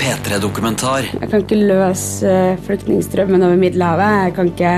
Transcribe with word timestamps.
P3-dokumentar. 0.00 1.08
Jeg 1.20 1.30
kan 1.30 1.42
ikke 1.44 1.58
løse 1.60 2.30
eh, 2.30 2.60
flyktningstrømmen 2.66 3.42
over 3.42 3.58
Middelhavet. 3.60 4.24
Jeg 4.26 4.34
kan 4.38 4.52
ikke 4.52 4.74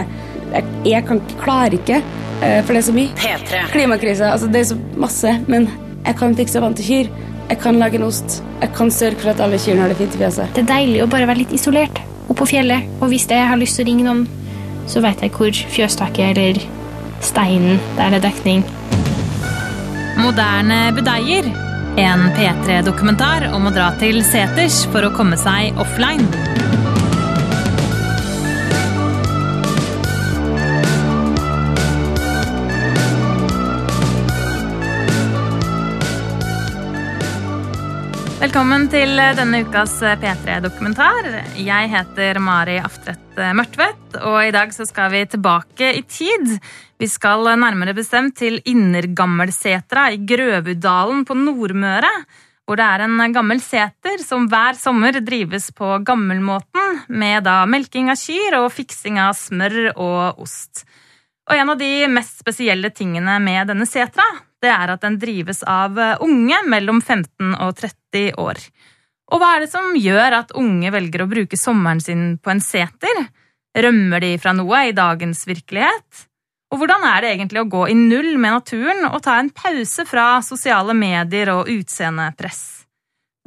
Jeg, 0.48 0.64
jeg 0.88 1.04
kan 1.04 1.18
ikke, 1.20 1.34
klarer 1.42 1.74
ikke, 1.76 1.96
eh, 2.40 2.62
for 2.64 2.72
det 2.72 2.80
er 2.80 2.86
så 2.86 2.92
mye. 2.96 3.10
P3. 3.20 3.64
Klimakrise, 3.72 4.30
altså 4.32 4.46
det 4.48 4.62
er 4.62 4.68
så 4.70 4.78
masse, 4.96 5.34
men 5.46 5.68
jeg 6.06 6.16
kan 6.16 6.36
fikse 6.38 6.62
vann 6.64 6.76
til 6.78 6.86
kyr. 6.88 7.10
Jeg 7.50 7.58
kan 7.60 7.76
lage 7.80 8.00
en 8.00 8.06
ost. 8.06 8.42
Jeg 8.62 8.72
kan 8.76 8.90
sørge 8.90 9.20
for 9.20 9.30
at 9.34 9.40
alle 9.44 9.58
kyrne 9.60 9.84
har 9.84 9.92
det 9.92 9.98
fint 10.00 10.16
i 10.16 10.22
fjeset. 10.22 10.48
Det 10.56 10.64
er 10.64 10.72
deilig 10.72 11.02
å 11.04 11.10
bare 11.12 11.28
være 11.28 11.42
litt 11.42 11.52
isolert 11.52 12.00
oppe 12.28 12.40
på 12.42 12.50
fjellet. 12.54 12.88
Og 13.00 13.12
hvis 13.12 13.28
jeg 13.28 13.44
har 13.48 13.60
lyst 13.60 13.76
til 13.76 13.86
å 13.86 13.90
ringe 13.90 14.08
noen, 14.08 14.26
så 14.88 15.04
vet 15.04 15.20
jeg 15.24 15.36
hvor 15.36 15.52
fjøstaket 15.76 16.32
eller 16.32 16.60
steinen 17.24 17.80
der 17.96 18.16
det 18.16 18.22
er 18.22 18.28
dekning. 18.30 18.64
Moderne 20.18 20.88
budeier. 20.96 21.67
En 21.98 22.28
P3-dokumentar 22.30 23.48
om 23.56 23.66
å 23.66 23.72
dra 23.74 23.88
til 23.98 24.20
seters 24.22 24.84
for 24.92 25.08
å 25.08 25.10
komme 25.18 25.34
seg 25.40 25.74
offline. 25.82 26.67
Velkommen 38.38 38.84
til 38.86 39.18
denne 39.34 39.64
ukas 39.66 39.96
P3-dokumentar. 40.22 41.26
Jeg 41.58 41.88
heter 41.90 42.38
Mari 42.38 42.76
Aftvedt 42.78 43.40
Mørtvedt, 43.58 44.14
og 44.22 44.36
i 44.46 44.52
dag 44.54 44.70
så 44.70 44.86
skal 44.86 45.10
vi 45.10 45.24
tilbake 45.32 45.88
i 45.98 46.04
tid. 46.06 46.52
Vi 47.02 47.08
skal 47.10 47.42
nærmere 47.58 47.96
bestemt 47.98 48.36
til 48.38 48.60
Innergammelsetra 48.62 50.06
i 50.14 50.22
Grøvudalen 50.22 51.26
på 51.26 51.34
Nordmøre. 51.34 52.12
Hvor 52.62 52.78
det 52.78 52.86
er 52.86 53.08
en 53.08 53.34
gammel 53.34 53.58
seter 53.58 54.22
som 54.22 54.46
hver 54.46 54.78
sommer 54.78 55.18
drives 55.18 55.72
på 55.74 55.96
gammelmåten, 56.06 57.02
med 57.10 57.42
da 57.42 57.64
melking 57.66 58.14
av 58.14 58.22
kyr 58.22 58.60
og 58.62 58.70
fiksing 58.70 59.18
av 59.18 59.34
smør 59.34 59.96
og 59.96 60.44
ost. 60.46 60.86
Og 61.50 61.58
en 61.58 61.74
av 61.74 61.82
de 61.82 62.06
mest 62.06 62.38
spesielle 62.44 62.94
tingene 62.94 63.40
med 63.42 63.72
denne 63.72 63.88
setra, 63.88 64.30
det 64.62 64.70
er 64.72 64.92
at 64.94 65.04
den 65.04 65.18
drives 65.22 65.62
av 65.62 65.98
unge 66.24 66.62
mellom 66.66 67.00
15 67.00 67.54
og 67.58 67.74
30 67.78 68.38
år. 68.40 68.62
Og 69.28 69.42
hva 69.42 69.54
er 69.54 69.64
det 69.64 69.72
som 69.72 69.92
gjør 69.98 70.38
at 70.40 70.54
unge 70.56 70.90
velger 70.94 71.24
å 71.24 71.28
bruke 71.30 71.58
sommeren 71.60 72.00
sin 72.00 72.24
på 72.40 72.52
en 72.54 72.62
seter? 72.64 73.26
Rømmer 73.78 74.24
de 74.24 74.32
fra 74.40 74.54
noe 74.56 74.86
i 74.88 74.96
dagens 74.96 75.44
virkelighet? 75.46 76.24
Og 76.72 76.80
hvordan 76.80 77.04
er 77.08 77.22
det 77.24 77.30
egentlig 77.34 77.62
å 77.62 77.70
gå 77.70 77.86
i 77.88 77.96
null 77.96 78.34
med 78.40 78.58
naturen 78.58 79.06
og 79.08 79.22
ta 79.24 79.38
en 79.40 79.52
pause 79.54 80.04
fra 80.08 80.40
sosiale 80.44 80.96
medier 80.96 81.52
og 81.54 81.70
utseendepress? 81.72 82.62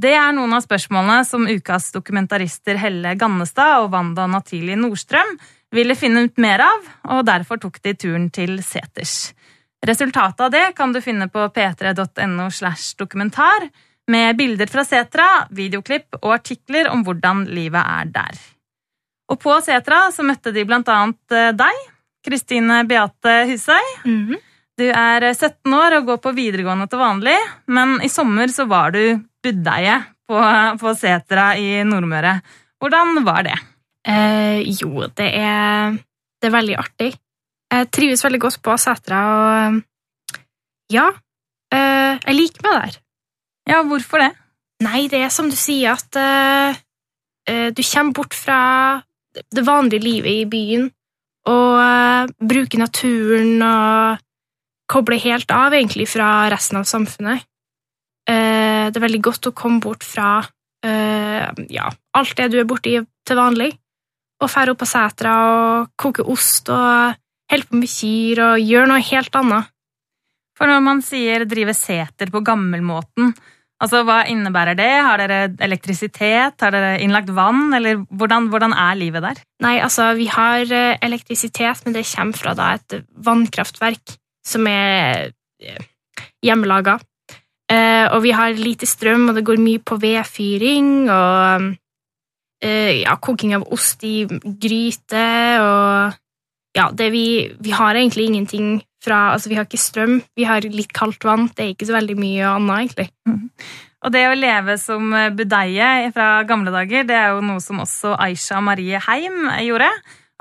Det 0.02 0.16
er 0.18 0.32
noen 0.34 0.56
av 0.58 0.64
spørsmålene 0.66 1.26
som 1.28 1.46
ukas 1.46 1.92
dokumentarister 1.94 2.80
Helle 2.82 3.14
Gannestad 3.20 3.84
og 3.84 3.92
Wanda 3.94 4.26
Natili 4.30 4.78
Nordstrøm 4.80 5.36
ville 5.76 5.96
finne 5.96 6.26
ut 6.26 6.42
mer 6.42 6.64
av, 6.66 6.88
og 7.14 7.28
derfor 7.28 7.62
tok 7.62 7.78
de 7.86 7.94
turen 7.94 8.26
til 8.34 8.58
seters. 8.66 9.36
Resultatet 9.88 10.44
av 10.46 10.52
det 10.54 10.66
kan 10.78 10.94
du 10.94 11.02
finne 11.02 11.28
på 11.32 11.48
p3.no 11.56 12.50
slash 12.54 12.94
dokumentar, 13.00 13.70
med 14.12 14.36
bilder 14.38 14.68
fra 14.70 14.84
setra, 14.86 15.28
videoklipp 15.56 16.20
og 16.22 16.34
artikler 16.36 16.90
om 16.92 17.04
hvordan 17.06 17.46
livet 17.50 17.82
er 17.82 18.10
der. 18.14 18.40
Og 19.32 19.40
på 19.40 19.56
setra 19.64 20.04
så 20.12 20.26
møtte 20.28 20.52
de 20.54 20.66
blant 20.68 20.90
annet 20.92 21.36
eh, 21.36 21.52
deg, 21.56 21.84
Kristine 22.26 22.82
Beate 22.90 23.36
Husøy. 23.50 23.94
Du 24.82 24.86
er 24.88 25.26
17 25.32 25.74
år 25.78 25.98
og 26.00 26.10
går 26.10 26.20
på 26.24 26.34
videregående 26.36 26.88
til 26.90 27.02
vanlig, 27.02 27.38
men 27.72 27.98
i 28.06 28.10
sommer 28.12 28.52
så 28.54 28.68
var 28.70 28.94
du 28.96 29.22
budeie 29.44 29.98
på, 30.30 30.42
på 30.82 30.94
setra 30.98 31.52
i 31.58 31.82
Nordmøre. 31.88 32.38
Hvordan 32.82 33.22
var 33.26 33.46
det? 33.48 33.58
Eh, 34.08 34.62
jo, 34.82 35.08
det 35.16 35.30
er, 35.38 35.98
det 36.42 36.50
er 36.50 36.56
veldig 36.58 36.78
artig. 36.82 37.12
Jeg 37.72 37.88
trives 37.96 38.24
veldig 38.26 38.40
godt 38.44 38.60
på 38.64 38.76
setra, 38.80 39.20
og 39.32 39.82
ja, 40.92 41.08
eh, 41.72 42.18
jeg 42.20 42.36
liker 42.36 42.66
meg 42.66 42.78
der. 42.78 42.98
Ja, 43.72 43.84
hvorfor 43.88 44.20
det? 44.20 44.32
Nei, 44.84 45.06
det 45.12 45.22
er 45.24 45.32
som 45.32 45.48
du 45.48 45.56
sier, 45.56 45.96
at 45.96 46.18
eh, 46.20 47.70
du 47.72 47.82
kommer 47.86 48.18
bort 48.18 48.36
fra 48.36 48.62
det 49.32 49.64
vanlige 49.64 50.04
livet 50.04 50.42
i 50.42 50.50
byen 50.50 50.90
og 51.50 51.78
uh, 51.80 52.28
bruker 52.38 52.78
naturen 52.78 53.64
og 53.66 54.20
kobler 54.92 55.18
helt 55.24 55.50
av 55.56 55.74
egentlig 55.74 56.06
fra 56.12 56.50
resten 56.52 56.78
av 56.78 56.86
samfunnet. 56.86 57.48
Uh, 58.30 58.92
det 58.92 59.00
er 59.00 59.06
veldig 59.08 59.22
godt 59.26 59.50
å 59.50 59.56
komme 59.56 59.82
bort 59.84 60.06
fra 60.08 60.42
ja, 60.82 61.92
alt 62.18 62.32
det 62.40 62.48
du 62.50 62.56
er 62.58 62.66
borti 62.66 62.96
til 62.98 63.38
vanlig, 63.38 63.68
og 64.42 64.50
dra 64.50 64.72
opp 64.74 64.80
på 64.82 64.88
setra 64.90 65.34
og 65.46 65.92
koke 65.94 66.26
ost 66.26 66.72
og 66.74 67.20
holde 67.52 67.68
på 67.68 67.80
med 67.82 67.92
kyr 67.92 68.44
og 68.46 68.66
gjøre 68.66 68.90
noe 68.92 69.06
helt 69.12 69.38
annet. 69.38 69.72
For 70.58 70.70
når 70.70 70.84
man 70.86 71.02
sier 71.02 71.48
drive 71.50 71.74
seter 71.74 72.30
på 72.30 72.44
gammelmåten, 72.46 73.32
altså 73.82 74.04
hva 74.06 74.22
innebærer 74.30 74.78
det? 74.78 74.92
Har 75.02 75.22
dere 75.22 75.40
elektrisitet? 75.66 76.62
Har 76.62 76.76
dere 76.76 77.00
innlagt 77.02 77.32
vann? 77.34 77.72
Eller 77.74 78.04
hvordan, 78.10 78.52
hvordan 78.54 78.76
er 78.78 79.00
livet 79.00 79.26
der? 79.26 79.42
Nei, 79.66 79.80
altså, 79.82 80.12
vi 80.20 80.28
har 80.30 80.62
eh, 80.70 81.00
elektrisitet, 81.02 81.82
men 81.86 81.98
det 81.98 82.06
kommer 82.12 82.38
fra 82.38 82.54
da, 82.58 82.74
et 82.78 83.08
vannkraftverk 83.26 84.18
som 84.46 84.70
er 84.70 85.32
eh, 85.64 85.88
hjemmelaga. 86.46 87.00
Eh, 87.72 88.06
og 88.12 88.22
vi 88.28 88.36
har 88.36 88.54
lite 88.60 88.86
strøm, 88.86 89.32
og 89.32 89.40
det 89.40 89.48
går 89.48 89.62
mye 89.64 89.82
på 89.82 89.98
vedfyring 90.02 90.92
og 91.10 91.72
ja, 92.62 93.16
koking 93.18 93.56
av 93.58 93.64
ost 93.74 94.04
i 94.06 94.20
gryte 94.30 95.22
og 95.64 96.20
ja, 96.78 96.90
det 96.96 97.10
vi, 97.14 97.26
vi 97.60 97.74
har 97.76 97.96
egentlig 97.96 98.30
ingenting 98.30 98.80
fra 99.02 99.32
Altså, 99.34 99.50
vi 99.50 99.58
har 99.58 99.66
ikke 99.66 99.82
strøm, 99.82 100.20
vi 100.38 100.46
har 100.46 100.62
litt 100.62 100.92
kaldt 100.94 101.24
vann. 101.26 101.48
Det 101.58 101.64
er 101.64 101.72
ikke 101.74 101.88
så 101.90 101.96
veldig 101.96 102.16
mye 102.22 102.52
annet, 102.52 102.84
egentlig. 102.84 103.08
Og 104.06 104.14
det 104.14 104.22
å 104.30 104.38
leve 104.38 104.76
som 104.78 105.14
budeie 105.38 106.12
fra 106.14 106.44
gamle 106.46 106.70
dager, 106.74 107.08
det 107.10 107.18
er 107.18 107.32
jo 107.34 107.42
noe 107.46 107.62
som 107.66 107.82
også 107.82 108.14
Aisha 108.22 108.62
Marie 108.62 109.02
Heim 109.02 109.50
gjorde. 109.66 109.90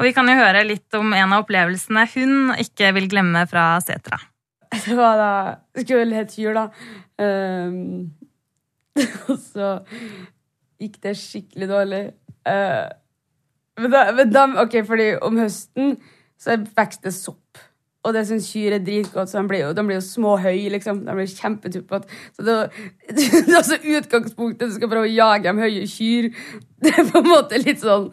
Og 0.01 0.07
vi 0.09 0.15
kan 0.17 0.29
jo 0.33 0.37
høre 0.39 0.63
litt 0.65 0.97
om 0.97 1.13
en 1.13 1.35
av 1.35 1.43
opplevelsene 1.43 2.07
hun 2.15 2.55
ikke 2.61 2.95
vil 2.97 3.09
glemme 3.13 3.45
fra 3.51 3.75
setra. 3.85 4.17
Det 4.87 4.97
var 4.97 5.19
da 5.19 5.33
Det 5.75 5.85
skulle 5.85 6.05
vel 6.05 6.17
hete 6.17 6.41
jul, 6.41 6.57
da. 6.57 6.69
Um, 7.21 8.13
og 9.29 9.37
så 9.41 9.75
gikk 10.81 10.97
det 11.05 11.19
skikkelig 11.21 11.69
dårlig. 11.69 12.01
Uh, 12.49 12.89
men 13.81 13.93
da, 13.93 14.07
men 14.17 14.33
da, 14.33 14.47
ok, 14.65 14.81
fordi 14.89 15.11
om 15.25 15.37
høsten 15.41 15.99
så 16.41 16.56
vokser 16.77 17.05
det 17.05 17.15
sopp. 17.17 17.67
Og 18.01 18.15
det 18.17 18.23
syns 18.25 18.47
kyr 18.49 18.78
er 18.78 18.81
dritgodt, 18.81 19.28
så 19.28 19.43
de 19.43 19.49
blir 19.51 19.61
jo, 19.61 19.73
de 19.77 19.83
blir 19.84 19.99
jo 20.01 20.71
liksom. 20.73 21.03
De 21.05 21.12
blir 21.19 21.27
kjempetuppete. 21.28 22.09
Så 22.33 22.43
det, 22.47 22.55
det 23.17 23.27
er 23.27 23.59
altså 23.59 23.77
utgangspunktet 23.77 24.71
du 24.71 24.73
skal 24.73 24.89
prøve 24.89 25.11
å 25.11 25.12
jage 25.12 25.45
dem 25.45 25.61
høye 25.61 25.87
kyr. 25.87 26.31
Det 26.81 26.95
er 26.97 27.05
på 27.05 27.21
en 27.21 27.27
måte 27.28 27.59
litt 27.61 27.83
sånn 27.83 28.06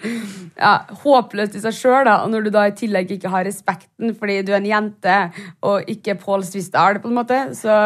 ja, 0.57 0.73
håpløst 1.05 1.53
i 1.55 1.61
seg 1.63 1.71
sjøl. 1.77 2.09
Og 2.11 2.33
når 2.33 2.41
du 2.43 2.49
da 2.51 2.65
i 2.67 2.73
tillegg 2.75 3.13
ikke 3.15 3.31
har 3.31 3.47
respekten 3.47 4.11
fordi 4.11 4.41
du 4.43 4.51
er 4.51 4.57
en 4.57 4.67
jente 4.67 5.13
og 5.63 5.87
ikke 5.87 6.17
Pål 6.19 6.43
Svisdal, 6.43 6.99
på 6.99 7.07
en 7.07 7.15
måte, 7.15 7.37
så 7.55 7.77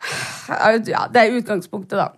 Ja, 0.88 1.04
det 1.12 1.20
er 1.20 1.36
utgangspunktet, 1.36 2.00
da. 2.00 2.08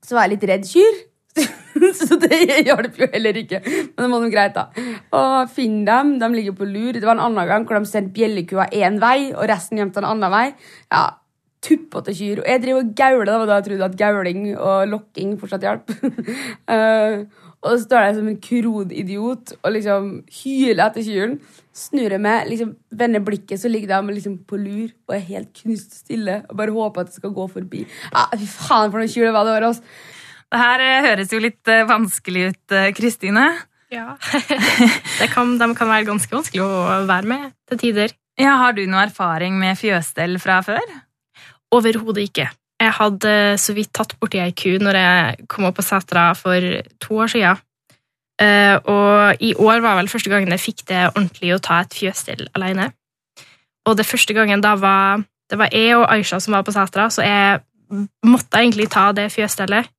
Så 0.00 0.16
var 0.16 0.24
jeg 0.24 0.38
litt 0.38 0.48
redd 0.48 0.64
kyr. 0.70 1.02
så 1.98 2.18
det 2.20 2.38
hjalp 2.66 2.98
jo 3.00 3.08
heller 3.14 3.38
ikke. 3.40 3.62
Men 3.64 4.04
det 4.04 4.10
var 4.12 4.20
noe 4.20 4.32
greit, 4.32 4.58
da. 4.58 4.92
Og 5.16 5.50
finn 5.54 5.82
dem. 5.88 6.18
De 6.20 6.28
ligger 6.34 6.56
på 6.58 6.68
lur. 6.68 6.92
Det 6.92 7.06
var 7.06 7.16
en 7.16 7.26
annen 7.30 7.48
gang 7.48 7.66
hvor 7.66 7.78
de 7.78 7.88
sendte 7.88 8.14
bjellekua 8.16 8.68
én 8.76 9.00
vei, 9.02 9.32
og 9.32 9.48
resten 9.50 9.80
gjemte 9.80 10.02
en 10.02 10.10
annen 10.12 10.32
vei. 10.32 10.46
Ja, 10.92 11.06
Tuppete 11.62 12.10
kyr. 12.10 12.42
Og 12.42 12.48
jeg 12.50 12.62
driver 12.64 12.82
og 12.82 12.92
gauler, 12.98 13.28
det 13.28 13.38
var 13.38 13.46
da 13.46 13.56
jeg 13.60 13.66
trodde 13.68 13.86
at 13.86 13.98
gauling 13.98 14.46
og 14.56 14.88
lokking 14.90 15.36
fortsatt 15.38 15.62
hjalp. 15.62 15.92
uh, 16.02 17.22
og 17.62 17.68
så 17.70 17.76
står 17.84 18.06
jeg 18.06 18.16
som 18.16 18.30
en 18.32 18.40
kronidiot 18.42 19.52
og 19.60 19.68
liksom 19.76 20.08
hyler 20.40 20.88
etter 20.88 21.06
kyren. 21.06 21.36
Snur 21.72 22.16
jeg 22.16 22.20
meg, 22.20 22.48
liksom 22.50 22.74
vender 22.90 23.22
blikket, 23.24 23.60
så 23.62 23.70
ligger 23.70 23.94
de 23.94 24.16
liksom 24.16 24.40
på 24.48 24.58
lur 24.60 24.90
og 25.06 25.14
er 25.14 25.22
helt 25.30 25.52
knust 25.62 25.94
stille 26.02 26.40
og 26.48 26.58
bare 26.58 26.74
håper 26.74 27.04
at 27.04 27.12
det 27.12 27.20
skal 27.20 27.36
gå 27.36 27.46
forbi. 27.54 27.86
Ja, 28.10 28.26
fy 28.34 28.50
faen, 28.50 28.90
for 28.90 28.98
noen 28.98 29.12
kyr 29.14 29.30
det 29.30 29.36
var 29.38 29.46
det 29.46 29.54
var, 29.54 29.68
altså. 29.70 29.86
Det 30.52 30.60
her 30.60 30.82
eh, 30.84 31.04
høres 31.06 31.30
jo 31.32 31.40
litt 31.40 31.70
eh, 31.70 31.86
vanskelig 31.88 32.50
ut, 32.50 32.74
eh, 32.76 32.90
Kristine. 32.92 33.46
Ja. 33.92 34.18
det 35.20 35.30
kan, 35.32 35.54
de 35.60 35.68
kan 35.76 35.88
være 35.88 36.08
ganske 36.10 36.32
vanskelig 36.32 36.64
å 36.64 36.98
være 37.08 37.28
med 37.28 37.46
til 37.70 37.80
tider. 37.80 38.12
Ja, 38.40 38.58
har 38.60 38.76
du 38.76 38.82
noe 38.88 39.06
erfaring 39.06 39.56
med 39.60 39.80
fjøsstell 39.80 40.36
fra 40.40 40.60
før? 40.64 40.84
Overhodet 41.72 42.28
ikke. 42.28 42.50
Jeg 42.82 42.94
hadde 42.98 43.34
så 43.62 43.74
vidt 43.76 43.92
tatt 43.96 44.16
borti 44.20 44.40
ei 44.42 44.52
ku 44.56 44.74
når 44.80 44.98
jeg 44.98 45.48
kom 45.52 45.68
opp 45.68 45.78
på 45.78 45.84
setra 45.86 46.32
for 46.36 46.64
to 47.00 47.20
år 47.22 47.30
siden. 47.32 47.60
Og 48.42 49.44
i 49.44 49.52
år 49.54 49.84
var 49.84 50.00
vel 50.00 50.08
første 50.10 50.32
gangen 50.32 50.50
jeg 50.50 50.64
fikk 50.64 50.82
det 50.88 51.04
ordentlig 51.12 51.52
å 51.54 51.60
ta 51.62 51.78
et 51.84 51.94
fjøsstell 51.94 52.48
alene. 52.58 52.88
Og 53.86 53.94
det 54.00 54.08
første 54.08 54.34
gangen 54.34 54.64
da 54.64 54.72
var 54.80 55.22
det 55.52 55.60
var 55.60 55.70
jeg 55.76 55.94
og 56.00 56.08
Aisha 56.10 56.40
som 56.40 56.56
var 56.56 56.64
på 56.66 56.74
setra, 56.74 57.06
så 57.12 57.22
jeg 57.22 57.60
måtte 58.24 58.58
egentlig 58.58 58.88
ta 58.90 59.10
det 59.14 59.28
fjøsstellet. 59.34 59.92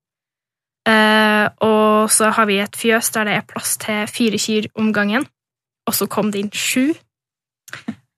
Eh, 0.84 1.46
og 1.64 2.10
så 2.12 2.28
har 2.36 2.48
vi 2.50 2.58
et 2.60 2.76
fjøs 2.76 3.08
der 3.14 3.28
det 3.28 3.36
er 3.38 3.46
plass 3.48 3.78
til 3.80 4.04
fire 4.10 4.40
kyr 4.40 4.68
om 4.80 4.92
gangen. 4.92 5.26
Og 5.88 5.96
så 5.96 6.08
kom 6.10 6.30
det 6.32 6.44
inn 6.44 6.52
sju. 6.52 6.92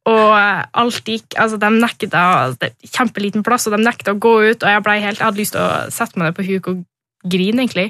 Og 0.06 0.32
eh, 0.38 0.62
alt 0.82 1.08
gikk 1.08 1.34
Altså, 1.38 1.58
de 1.58 1.70
nekta 1.74 2.26
det 2.60 2.72
Kjempeliten 2.92 3.44
plass, 3.46 3.66
og 3.66 3.76
de 3.76 3.82
nekta 3.82 4.14
å 4.14 4.20
gå 4.22 4.34
ut, 4.50 4.62
og 4.62 4.68
jeg, 4.70 4.84
helt, 5.04 5.18
jeg 5.18 5.24
hadde 5.24 5.42
lyst 5.42 5.56
til 5.56 5.64
å 5.64 5.86
sette 5.94 6.18
meg 6.18 6.28
ned 6.28 6.38
på 6.38 6.46
huk 6.46 6.70
og 6.72 6.84
grine, 7.26 7.64
egentlig. 7.64 7.88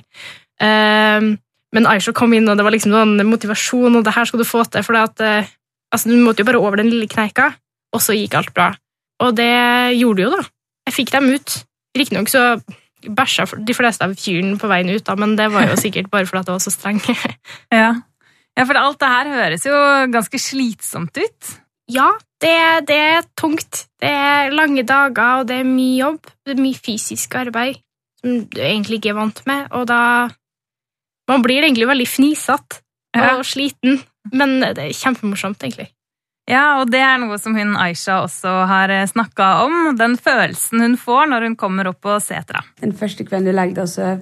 Eh, 0.62 1.34
men 1.76 1.88
Aisha 1.90 2.14
kom 2.16 2.32
inn, 2.32 2.48
og 2.48 2.56
det 2.56 2.64
var 2.64 2.72
liksom 2.72 2.94
noen 2.94 3.20
motivasjon, 3.28 3.98
og 3.98 4.04
det 4.06 4.14
her 4.16 4.28
skal 4.28 4.40
du 4.40 4.48
få 4.48 4.64
til. 4.64 4.84
For 4.86 4.96
at, 5.00 5.20
eh, 5.20 5.52
altså, 5.92 6.08
du 6.08 6.20
måtte 6.22 6.44
jo 6.44 6.48
bare 6.48 6.62
over 6.62 6.80
den 6.80 6.92
lille 6.92 7.08
kneika, 7.10 7.50
og 7.92 8.04
så 8.04 8.16
gikk 8.16 8.38
alt 8.38 8.54
bra. 8.56 8.70
Og 9.24 9.36
det 9.36 9.52
gjorde 9.96 10.20
du 10.20 10.26
jo, 10.26 10.32
da. 10.36 10.44
Jeg 10.86 10.96
fikk 11.00 11.12
dem 11.16 11.30
ut. 11.34 11.60
Riktignok 11.96 12.30
så 12.30 12.42
bæsja 13.04 13.44
de 13.66 13.74
fleste 13.76 14.04
av 14.06 14.14
kyrne 14.18 14.56
på 14.58 14.68
veien 14.70 14.88
ut, 14.90 15.04
da, 15.06 15.14
men 15.20 15.36
det 15.38 15.50
var 15.52 15.66
jo 15.68 15.76
sikkert 15.84 16.10
bare 16.10 16.26
fordi 16.26 16.46
det 16.48 16.54
var 16.56 16.64
så 16.64 16.72
streng. 16.74 17.00
Ja. 17.74 17.92
ja, 18.56 18.64
for 18.64 18.78
alt 18.80 18.98
det 19.02 19.08
her 19.12 19.32
høres 19.34 19.66
jo 19.68 19.76
ganske 20.14 20.38
slitsomt 20.40 21.16
ut. 21.20 21.52
ja, 21.92 22.12
det, 22.40 22.86
det 22.88 22.96
er 23.00 23.22
tungt. 23.40 23.86
Det 24.00 24.10
er 24.12 24.50
lange 24.52 24.82
dager, 24.84 25.40
og 25.40 25.46
det 25.48 25.60
er 25.62 25.68
mye 25.68 25.94
jobb. 26.02 26.26
Det 26.44 26.52
er 26.56 26.60
mye 26.60 26.76
fysisk 26.76 27.34
arbeid 27.40 27.78
som 28.20 28.42
du 28.52 28.58
egentlig 28.60 28.98
ikke 28.98 29.12
er 29.14 29.16
vant 29.20 29.40
med, 29.46 29.68
og 29.72 29.86
da 29.88 30.28
Man 31.28 31.42
blir 31.42 31.64
egentlig 31.64 31.88
veldig 31.88 32.06
fnisete 32.06 32.82
Ja. 33.16 33.36
og 33.38 33.44
sliten, 33.48 33.96
men 34.32 34.60
det 34.60 34.78
er 34.78 34.92
kjempemorsomt, 34.94 35.58
egentlig. 35.64 35.88
Ja, 36.46 36.78
og 36.78 36.92
det 36.94 37.00
er 37.02 37.16
noe 37.18 37.38
som 37.42 37.56
hun 37.58 37.74
Aisha 37.74 38.20
også 38.22 38.50
har 38.70 38.92
snakka 39.10 39.48
om. 39.64 39.78
Den 39.98 40.14
følelsen 40.14 40.84
hun 40.84 40.98
får 41.00 41.30
når 41.32 41.48
hun 41.48 41.56
kommer 41.58 41.90
opp 41.90 41.98
på 42.06 42.18
setra. 42.22 42.62
Den 42.82 42.94
første 42.94 43.26
kvelden 43.26 43.50
du 43.50 43.56
legger 43.56 43.80
deg 43.80 43.88
og 43.88 43.90
sover, 43.90 44.20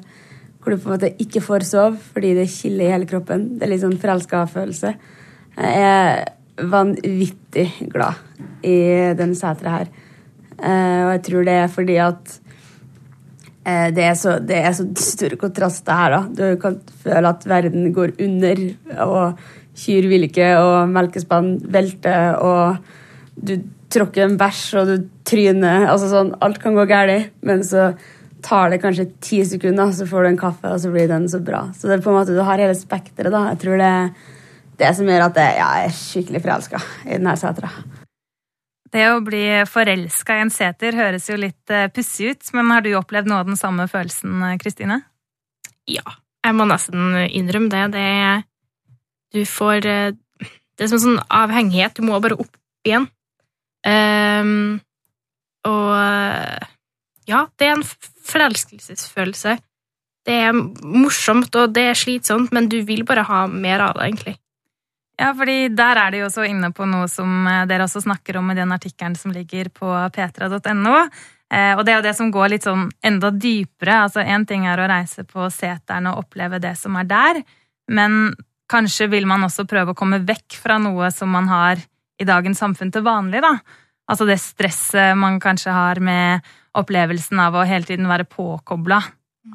hvor 0.65 0.73
du 0.73 0.79
på 0.81 0.89
en 0.89 0.95
måte 0.95 1.13
ikke 1.21 1.43
får 1.45 1.67
sove 1.69 1.99
fordi 2.15 2.33
det 2.39 2.49
kiler 2.49 2.87
i 2.87 2.95
hele 2.95 3.09
kroppen. 3.11 3.51
Det 3.59 3.67
er 3.67 3.75
litt 3.75 3.85
sånn 3.85 4.01
forelska 4.01 4.47
følelse. 4.55 4.95
Jeg 5.59 5.85
er 5.85 6.25
vanvittig 6.73 7.67
glad 7.93 8.17
i 8.65 8.79
den 9.19 9.35
setra 9.37 9.81
her. 9.81 9.93
Eh, 10.55 11.01
og 11.05 11.11
jeg 11.17 11.23
tror 11.29 11.45
det 11.45 11.59
er 11.59 11.73
fordi 11.73 11.99
at 12.03 12.33
eh, 13.67 13.89
det, 13.95 14.07
er 14.07 14.17
så, 14.19 14.39
det 14.41 14.61
er 14.63 14.73
så 14.77 14.87
store 14.97 15.39
kontraster 15.41 15.99
her, 15.99 16.17
da. 16.17 16.23
Du 16.31 16.61
kan 16.63 16.79
føle 17.03 17.35
at 17.35 17.45
verden 17.51 17.93
går 17.93 18.15
under, 18.23 18.65
og 19.05 19.45
kyr 19.79 20.09
vil 20.11 20.29
ikke, 20.29 20.53
og 20.61 20.91
melkespann 20.93 21.57
velter, 21.75 22.37
og 22.39 22.77
du 23.35 23.57
tråkker 23.95 24.27
en 24.27 24.37
bæsj, 24.39 24.67
og 24.81 24.91
du 24.91 25.09
tryner. 25.27 25.89
Altså 25.91 26.11
sånn, 26.13 26.35
alt 26.45 26.61
kan 26.63 26.77
gå 26.79 26.87
galt, 26.91 27.35
men 27.47 27.65
så 27.67 27.93
tar 28.45 28.71
det 28.71 28.81
kanskje 28.83 29.09
ti 29.25 29.41
sekunder, 29.49 29.93
så 29.97 30.07
får 30.09 30.25
du 30.25 30.31
en 30.33 30.41
kaffe, 30.41 30.69
og 30.69 30.81
så 30.83 30.93
blir 30.93 31.09
den 31.11 31.27
så 31.31 31.41
bra. 31.43 31.67
Så 31.77 31.89
det 31.89 31.99
er 31.99 32.05
på 32.05 32.13
en 32.13 32.19
måte, 32.19 32.37
du 32.37 32.43
har 32.45 32.61
hele 32.61 32.77
spekteret, 32.77 33.33
da. 33.33 33.47
Jeg 33.53 33.63
tror 33.65 33.81
det 33.81 33.91
er 33.91 34.09
det 34.81 34.91
som 34.99 35.09
gjør 35.09 35.29
at 35.29 35.39
jeg, 35.39 35.59
ja, 35.61 35.69
jeg 35.79 35.91
er 35.91 35.99
skikkelig 35.99 36.43
forelska 36.45 36.81
i 37.07 37.15
denne 37.17 37.37
setra. 37.41 37.71
Det 38.95 39.05
å 39.11 39.23
bli 39.27 39.43
forelska 39.67 40.37
i 40.39 40.43
en 40.45 40.53
seter 40.55 40.95
høres 40.95 41.27
jo 41.31 41.39
litt 41.41 41.73
uh, 41.73 41.89
pussig 41.95 42.35
ut, 42.35 42.51
men 42.55 42.71
har 42.71 42.85
du 42.85 42.93
opplevd 42.99 43.31
noe 43.31 43.43
av 43.43 43.49
den 43.51 43.59
samme 43.59 43.89
følelsen, 43.91 44.37
eh, 44.47 44.59
Kristine? 44.61 45.01
Ja, 45.91 46.05
jeg 46.45 46.57
må 46.57 46.67
nesten 46.69 47.17
innrømme 47.27 47.73
det. 47.73 47.87
Det 47.97 48.05
Du 49.35 49.43
får 49.49 49.87
eh, 49.87 50.15
Det 50.75 50.87
er 50.87 50.91
som 50.91 50.99
en 50.99 51.05
sånn 51.05 51.27
avhengighet. 51.31 51.97
Du 51.99 52.07
må 52.07 52.19
bare 52.23 52.39
opp 52.39 52.55
igjen. 52.87 53.07
Um, 53.85 54.81
og 55.69 55.91
eh, 55.95 56.71
ja, 57.31 57.45
det 57.59 57.69
er 57.69 57.77
en 57.77 57.85
forelskelsesfølelse. 58.27 59.55
Det 60.25 60.39
er 60.49 60.57
morsomt, 60.57 61.55
og 61.61 61.75
det 61.77 61.85
er 61.91 62.01
slitsomt, 62.01 62.51
men 62.57 62.67
du 62.73 62.81
vil 62.89 63.05
bare 63.07 63.27
ha 63.29 63.45
mer 63.47 63.85
av 63.85 63.99
det, 63.99 64.09
egentlig. 64.09 64.35
Ja, 65.21 65.29
fordi 65.37 65.69
der 65.77 66.01
er 66.01 66.11
de 66.11 66.23
jo 66.25 66.27
også 66.27 66.47
inne 66.49 66.73
på 66.75 66.89
noe 66.91 67.07
som 67.13 67.47
eh, 67.47 67.63
dere 67.71 67.87
også 67.87 68.03
snakker 68.03 68.41
om 68.41 68.51
i 68.51 68.59
den 68.59 68.75
artikkelen 68.75 69.15
som 69.21 69.35
ligger 69.37 69.71
på 69.71 69.93
petra.no. 70.15 70.97
Og 71.55 71.85
det 71.87 71.93
er 71.93 72.01
jo 72.01 72.03
det 72.03 72.15
som 72.19 72.33
går 72.35 72.49
litt 72.51 72.65
sånn 72.67 72.89
enda 73.05 73.29
dypere. 73.31 74.01
Altså 74.09 74.25
Én 74.27 74.43
ting 74.49 74.65
er 74.67 74.81
å 74.81 74.89
reise 74.91 75.23
på 75.29 75.45
seteren 75.55 76.09
og 76.11 76.25
oppleve 76.25 76.59
det 76.59 76.73
som 76.81 76.97
er 76.99 77.07
der, 77.07 77.39
men 77.95 78.33
kanskje 78.71 79.09
vil 79.13 79.27
man 79.29 79.45
også 79.47 79.67
prøve 79.69 79.93
å 79.93 79.99
komme 79.99 80.23
vekk 80.25 80.59
fra 80.61 80.79
noe 80.83 81.11
som 81.15 81.33
man 81.33 81.51
har 81.51 81.83
i 82.21 82.27
dagens 82.27 82.61
samfunn 82.63 82.93
til 82.95 83.05
vanlig, 83.07 83.43
da. 83.45 83.57
Altså 84.11 84.27
det 84.29 84.39
stresset 84.43 85.17
man 85.17 85.41
kanskje 85.41 85.73
har 85.73 86.01
med 86.05 86.45
opplevelsen 86.77 87.41
av 87.41 87.57
å 87.57 87.67
hele 87.69 87.87
tiden 87.89 88.09
være 88.11 88.29
påkobla. 88.29 89.01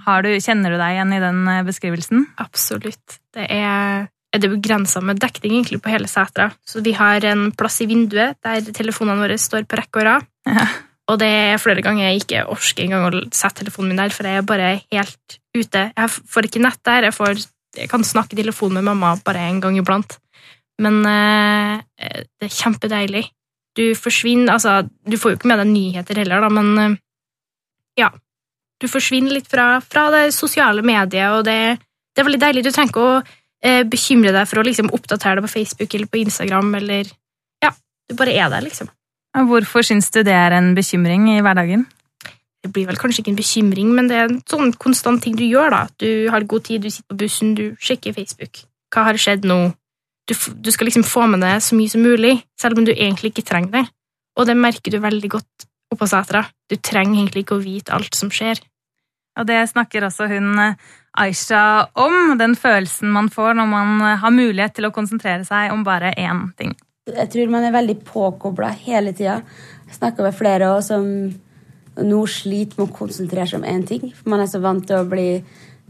Kjenner 0.05 0.73
du 0.73 0.77
deg 0.77 0.95
igjen 0.95 1.13
i 1.15 1.21
den 1.21 1.41
eh, 1.49 1.65
beskrivelsen? 1.65 2.25
Absolutt. 2.41 3.19
Det 3.33 3.47
er, 3.49 4.05
er 4.05 4.41
det 4.41 4.51
begrensa 4.51 5.01
med 5.01 5.21
dekning 5.21 5.57
egentlig 5.57 5.81
på 5.81 5.91
hele 5.93 6.09
setra. 6.09 6.49
Så 6.65 6.83
vi 6.85 6.93
har 6.97 7.25
en 7.25 7.49
plass 7.57 7.79
i 7.81 7.89
vinduet 7.89 8.37
der 8.45 8.61
telefonene 8.75 9.21
våre 9.23 9.39
står 9.41 9.65
på 9.69 9.79
rekke 9.79 10.01
og 10.01 10.07
rad. 10.09 10.29
Ja. 10.49 10.67
Og 11.09 11.17
det 11.17 11.29
er 11.29 11.61
flere 11.61 11.81
ganger 11.81 12.05
jeg 12.05 12.21
ikke 12.21 12.43
orker 12.53 12.85
engang 12.85 13.07
å 13.07 13.23
sette 13.33 13.63
telefonen 13.63 13.95
min 13.95 14.01
der, 14.03 14.13
for 14.13 14.29
jeg 14.29 14.41
er 14.41 14.45
bare 14.45 14.73
helt 14.93 15.39
ute. 15.57 15.87
Jeg 15.89 16.11
får 16.13 16.47
ikke 16.49 16.61
nett 16.61 16.81
der. 16.85 17.07
Jeg, 17.09 17.15
får, 17.17 17.41
jeg 17.77 17.89
kan 17.91 18.05
snakke 18.05 18.35
i 18.35 18.39
telefon 18.41 18.73
med 18.77 18.87
mamma 18.87 19.15
bare 19.25 19.43
en 19.49 19.59
gang 19.63 19.77
iblant. 19.77 20.17
Men 20.81 21.01
eh, 21.05 21.81
det 22.39 22.47
er 22.47 22.55
kjempedeilig. 22.55 23.25
Du 23.77 23.83
forsvinner 23.95 24.55
Altså, 24.55 24.81
du 25.05 25.17
får 25.19 25.33
jo 25.33 25.39
ikke 25.39 25.51
med 25.51 25.61
deg 25.61 25.71
nyheter 25.73 26.21
heller, 26.23 26.43
da, 26.45 26.49
men 26.53 26.71
eh, 26.83 26.97
ja. 27.99 28.09
Du 28.79 28.87
forsvinner 28.87 29.35
litt 29.35 29.49
fra, 29.51 29.81
fra 29.83 30.07
det 30.13 30.29
sosiale 30.31 30.83
mediet, 30.85 31.33
og 31.35 31.43
det, 31.43 31.79
det 32.15 32.21
er 32.21 32.27
veldig 32.29 32.41
deilig. 32.45 32.63
Du 32.63 32.71
trenger 32.71 32.93
ikke 32.93 33.07
å 33.09 33.17
eh, 33.19 33.81
bekymre 33.83 34.31
deg 34.31 34.47
for 34.47 34.61
å 34.61 34.63
liksom, 34.63 34.91
oppdatere 34.95 35.41
deg 35.41 35.49
på 35.49 35.55
Facebook 35.57 35.95
eller 35.97 36.11
på 36.11 36.21
Instagram, 36.23 36.71
eller 36.79 37.11
Ja, 37.63 37.73
du 38.07 38.15
bare 38.15 38.37
er 38.39 38.47
der, 38.53 38.63
liksom. 38.63 38.87
Hvorfor 39.49 39.83
syns 39.85 40.07
du 40.15 40.23
det 40.25 40.33
er 40.33 40.55
en 40.55 40.71
bekymring 40.77 41.27
i 41.35 41.41
hverdagen? 41.45 41.83
Det 42.63 42.71
blir 42.75 42.89
vel 42.89 42.99
kanskje 42.99 43.23
ikke 43.23 43.31
en 43.31 43.39
bekymring, 43.39 43.91
men 43.95 44.09
det 44.09 44.17
er 44.17 44.25
en 44.27 44.41
sånn 44.49 44.73
konstant 44.75 45.21
ting 45.23 45.37
du 45.39 45.45
gjør. 45.45 45.71
da. 45.71 45.85
Du 46.01 46.27
har 46.31 46.43
god 46.43 46.65
tid, 46.67 46.83
du 46.83 46.89
sitter 46.91 47.13
på 47.13 47.21
bussen, 47.23 47.53
du 47.55 47.75
sjekker 47.79 48.15
Facebook. 48.17 48.65
Hva 48.91 49.05
har 49.07 49.19
skjedd 49.21 49.47
nå? 49.47 49.61
Du, 50.27 50.35
du 50.35 50.69
skal 50.73 50.89
liksom 50.89 51.07
få 51.07 51.25
med 51.31 51.41
deg 51.41 51.63
så 51.63 51.77
mye 51.77 51.89
som 51.89 52.03
mulig, 52.03 52.35
selv 52.59 52.77
om 52.77 52.85
du 52.85 52.91
egentlig 52.91 53.31
ikke 53.31 53.47
trenger 53.47 53.79
det. 53.79 53.85
Og 54.37 54.47
det 54.49 54.57
merker 54.59 54.91
du 54.91 54.99
veldig 55.01 55.31
godt 55.31 55.69
oppå 55.93 56.07
setra. 56.09 56.43
Du 56.69 56.75
trenger 56.75 57.21
egentlig 57.21 57.45
ikke 57.45 57.57
å 57.57 57.63
vite 57.63 57.95
alt 57.95 58.17
som 58.17 58.31
skjer. 58.33 58.59
Og 59.39 59.47
det 59.47 59.61
snakker 59.71 60.05
også 60.05 60.27
hun 60.29 60.51
eh, 60.59 60.77
Aisha 61.19 61.63
om, 61.97 62.37
den 62.39 62.55
følelsen 62.59 63.11
man 63.13 63.29
får 63.33 63.55
når 63.57 63.69
man 63.71 64.01
eh, 64.03 64.19
har 64.21 64.35
mulighet 64.35 64.75
til 64.77 64.89
å 64.89 64.93
konsentrere 64.95 65.45
seg 65.47 65.73
om 65.73 65.85
bare 65.87 66.11
én 66.19 66.49
ting. 66.59 66.75
Jeg 67.09 67.31
tror 67.33 67.53
man 67.53 67.65
er 67.65 67.73
veldig 67.73 67.97
påkobla 68.05 68.73
hele 68.83 69.13
tida. 69.17 69.39
Jeg 69.87 69.97
snakka 69.97 70.25
med 70.27 70.35
flere 70.37 70.73
også 70.75 70.97
som 70.97 71.05
nå 72.05 72.23
sliter 72.29 72.79
med 72.79 72.89
å 72.89 72.95
konsentrere 72.95 73.47
seg 73.49 73.61
om 73.61 73.67
én 73.67 73.85
ting. 73.87 74.09
For 74.15 74.31
man 74.33 74.43
er 74.43 74.49
så 74.51 74.61
vant 74.63 74.85
til 74.87 74.99
å 74.99 75.07
bli 75.09 75.41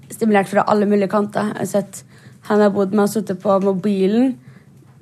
stimulert 0.10 0.50
fra 0.50 0.66
alle 0.70 0.88
mulige 0.90 1.12
kanter. 1.12 1.54
Jeg 1.54 1.66
har 1.66 1.74
sett 1.78 2.04
Han 2.50 2.62
har 2.64 2.72
bodd 2.72 2.94
med 2.96 3.04
og 3.04 3.10
sittet 3.12 3.42
på 3.44 3.60
mobilen 3.62 4.32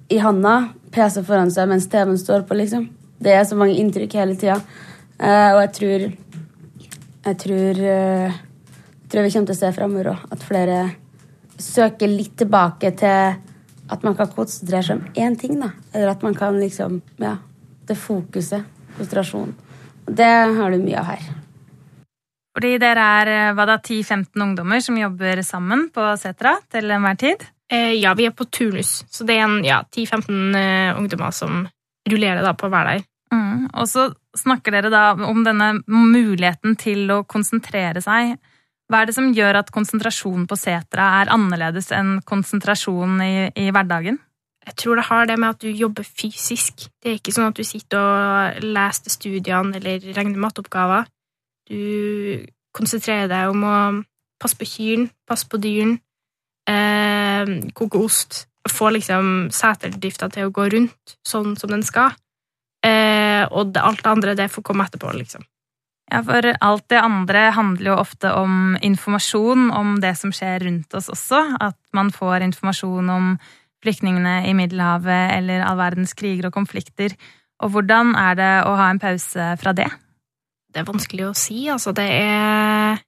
i 0.10 0.18
handa, 0.20 0.74
PC 0.92 1.22
foran 1.24 1.52
seg 1.54 1.70
mens 1.70 1.86
TV-en 1.88 2.18
står 2.20 2.42
på, 2.50 2.58
liksom. 2.58 2.88
Det 3.22 3.32
er 3.32 3.46
så 3.48 3.56
mange 3.56 3.78
inntrykk 3.78 4.16
hele 4.18 4.36
tida. 4.36 4.58
Eh, 5.22 5.52
og 5.54 5.62
jeg 5.62 5.72
tror 5.78 6.06
Jeg 7.28 7.38
tror 7.44 7.80
eh, 7.94 8.34
Jeg 8.34 9.10
tror 9.10 9.24
vi 9.24 9.32
kommer 9.32 9.48
til 9.52 9.56
å 9.56 9.60
se 9.60 9.72
framover 9.74 10.10
òg 10.12 10.34
at 10.36 10.44
flere 10.46 10.80
søker 11.58 12.12
litt 12.12 12.36
tilbake 12.38 12.92
til 13.00 13.38
at 13.88 14.04
man 14.04 14.18
kan 14.18 14.30
konsentrere 14.30 14.84
seg 14.84 15.00
om 15.00 15.08
én 15.16 15.38
ting, 15.40 15.56
da. 15.62 15.72
Eller 15.94 16.12
at 16.12 16.26
man 16.26 16.36
kan 16.36 16.58
liksom 16.60 17.02
Ja. 17.22 17.38
Det 17.88 17.96
fokuset. 17.96 18.66
Konsentrasjon. 18.98 19.54
Det 20.08 20.32
har 20.58 20.72
du 20.72 20.80
mye 20.82 21.02
av 21.02 21.12
her. 21.12 21.28
Fordi 22.58 22.78
dere 22.82 23.04
er 23.22 23.30
eh, 23.30 23.52
hva 23.54 23.68
da, 23.70 23.78
10-15 23.78 24.42
ungdommer 24.42 24.82
som 24.82 24.98
jobber 24.98 25.44
sammen 25.46 25.88
på 25.94 26.06
setra 26.18 26.56
til 26.74 26.90
enhver 26.90 27.20
tid. 27.22 27.44
Eh, 27.70 27.94
ja, 28.00 28.16
vi 28.18 28.26
er 28.26 28.34
på 28.34 28.48
turnus, 28.50 29.04
så 29.12 29.28
det 29.28 29.36
er 29.38 29.46
en 29.46 29.60
ja, 29.66 29.84
10-15 29.94 30.58
eh, 30.58 30.98
ungdommer 30.98 31.36
som 31.36 31.68
rullerer 32.10 32.42
da 32.42 32.56
på 32.58 32.72
hver 32.72 32.90
der. 32.90 33.04
Mm. 33.34 33.68
Og 33.76 33.90
så 33.92 34.08
snakker 34.38 34.74
dere 34.74 34.90
da 34.90 35.12
om 35.28 35.44
denne 35.46 35.74
muligheten 35.86 36.78
til 36.80 37.12
å 37.12 37.24
konsentrere 37.28 38.02
seg. 38.02 38.38
Hva 38.88 39.04
er 39.04 39.10
det 39.10 39.18
som 39.18 39.34
gjør 39.36 39.60
at 39.60 39.74
konsentrasjon 39.76 40.48
på 40.48 40.58
setra 40.58 41.10
er 41.20 41.34
annerledes 41.36 41.92
enn 41.94 42.22
konsentrasjon 42.26 43.20
i, 43.22 43.34
i 43.52 43.68
hverdagen? 43.76 44.22
Jeg 44.68 44.76
tror 44.82 45.00
det 45.00 45.08
har 45.08 45.28
det 45.30 45.38
med 45.40 45.56
at 45.56 45.62
du 45.64 45.70
jobber 45.72 46.04
fysisk. 46.04 46.90
Det 47.00 47.12
er 47.12 47.20
ikke 47.22 47.34
sånn 47.36 47.54
at 47.54 47.58
du 47.60 47.64
sitter 47.64 48.02
og 48.04 48.66
leser 48.66 49.14
studiene 49.14 49.80
eller 49.80 50.04
regner 50.18 50.44
matteoppgaver. 50.44 51.08
Du 51.68 52.44
konsentrerer 52.76 53.32
deg 53.32 53.54
om 53.54 53.64
å 53.64 53.78
passe 54.42 54.60
på 54.60 54.68
kyrne, 54.68 55.10
passe 55.28 55.48
på 55.50 55.60
dyrene, 55.62 56.00
eh, 56.70 57.72
koke 57.74 58.04
ost, 58.04 58.46
få 58.68 58.92
liksom 58.92 59.50
seterdrifta 59.56 60.30
til 60.34 60.48
å 60.48 60.54
gå 60.54 60.68
rundt 60.74 61.18
sånn 61.26 61.56
som 61.58 61.72
den 61.72 61.84
skal. 61.88 62.12
Eh, 62.86 63.48
og 63.48 63.72
det, 63.74 63.82
alt 63.82 64.04
det 64.04 64.12
andre, 64.12 64.36
det 64.36 64.52
får 64.52 64.68
komme 64.68 64.86
etterpå, 64.86 65.14
liksom. 65.16 65.48
Ja, 66.12 66.22
for 66.24 66.46
alt 66.64 66.86
det 66.88 67.00
andre 67.04 67.50
handler 67.52 67.92
jo 67.92 68.00
ofte 68.00 68.32
om 68.32 68.78
informasjon 68.82 69.72
om 69.76 69.98
det 70.00 70.14
som 70.16 70.32
skjer 70.32 70.64
rundt 70.64 70.94
oss 70.96 71.10
også. 71.12 71.42
At 71.60 71.76
man 71.92 72.14
får 72.16 72.46
informasjon 72.46 73.10
om 73.12 73.34
flyktningene 73.84 74.40
i 74.50 74.54
Middelhavet 74.58 75.36
eller 75.38 75.66
all 75.66 75.78
verdens 75.80 76.16
kriger 76.18 76.50
og 76.50 76.56
konflikter. 76.56 77.16
Og 77.64 77.74
hvordan 77.74 78.14
er 78.18 78.38
det 78.38 78.54
å 78.70 78.76
ha 78.78 78.90
en 78.92 79.02
pause 79.02 79.52
fra 79.62 79.74
det? 79.78 79.90
Det 80.74 80.82
er 80.82 80.88
vanskelig 80.88 81.28
å 81.30 81.36
si, 81.38 81.66
altså. 81.72 81.94
Det 81.96 82.08
er 82.08 83.04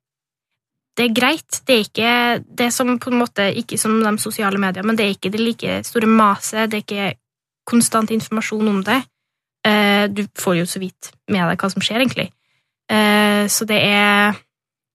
Det 0.97 1.05
er 1.05 1.15
greit. 1.15 1.61
Det 1.63 1.75
er 1.75 1.83
ikke 1.85 2.13
det 2.43 2.65
er 2.65 2.73
som 2.75 2.97
på 2.99 3.11
en 3.11 3.21
måte 3.21 3.45
ikke 3.55 3.77
som 3.79 4.01
de 4.03 4.11
sosiale 4.19 4.59
mediene, 4.59 4.85
men 4.87 4.97
det 4.97 5.05
er 5.05 5.13
ikke 5.15 5.31
det 5.31 5.39
like 5.39 5.83
store 5.87 6.07
maset. 6.07 6.69
Det 6.69 6.77
er 6.77 6.83
ikke 6.83 7.13
konstant 7.69 8.11
informasjon 8.11 8.67
om 8.67 8.83
det. 8.83 8.97
Eh, 9.63 10.09
du 10.11 10.25
får 10.35 10.57
jo 10.59 10.65
så 10.65 10.79
vidt 10.79 11.11
med 11.29 11.45
deg 11.47 11.61
hva 11.61 11.69
som 11.71 11.83
skjer, 11.83 12.03
egentlig. 12.03 12.27
Eh, 12.89 13.47
så 13.47 13.65
det 13.69 13.79
er 13.79 14.35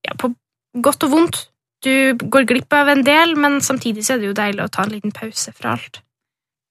ja, 0.04 0.14
på 0.19 0.35
godt 0.83 1.07
og 1.07 1.14
vondt. 1.14 1.40
Du 1.84 2.16
går 2.16 2.48
glipp 2.48 2.72
av 2.72 2.88
en 2.88 3.04
del, 3.04 3.36
men 3.36 3.60
samtidig 3.64 4.06
så 4.06 4.14
er 4.14 4.22
det 4.22 4.30
jo 4.30 4.38
deilig 4.38 4.64
å 4.64 4.72
ta 4.72 4.86
en 4.86 4.94
liten 4.94 5.12
pause 5.14 5.52
fra 5.52 5.74
alt. 5.76 6.00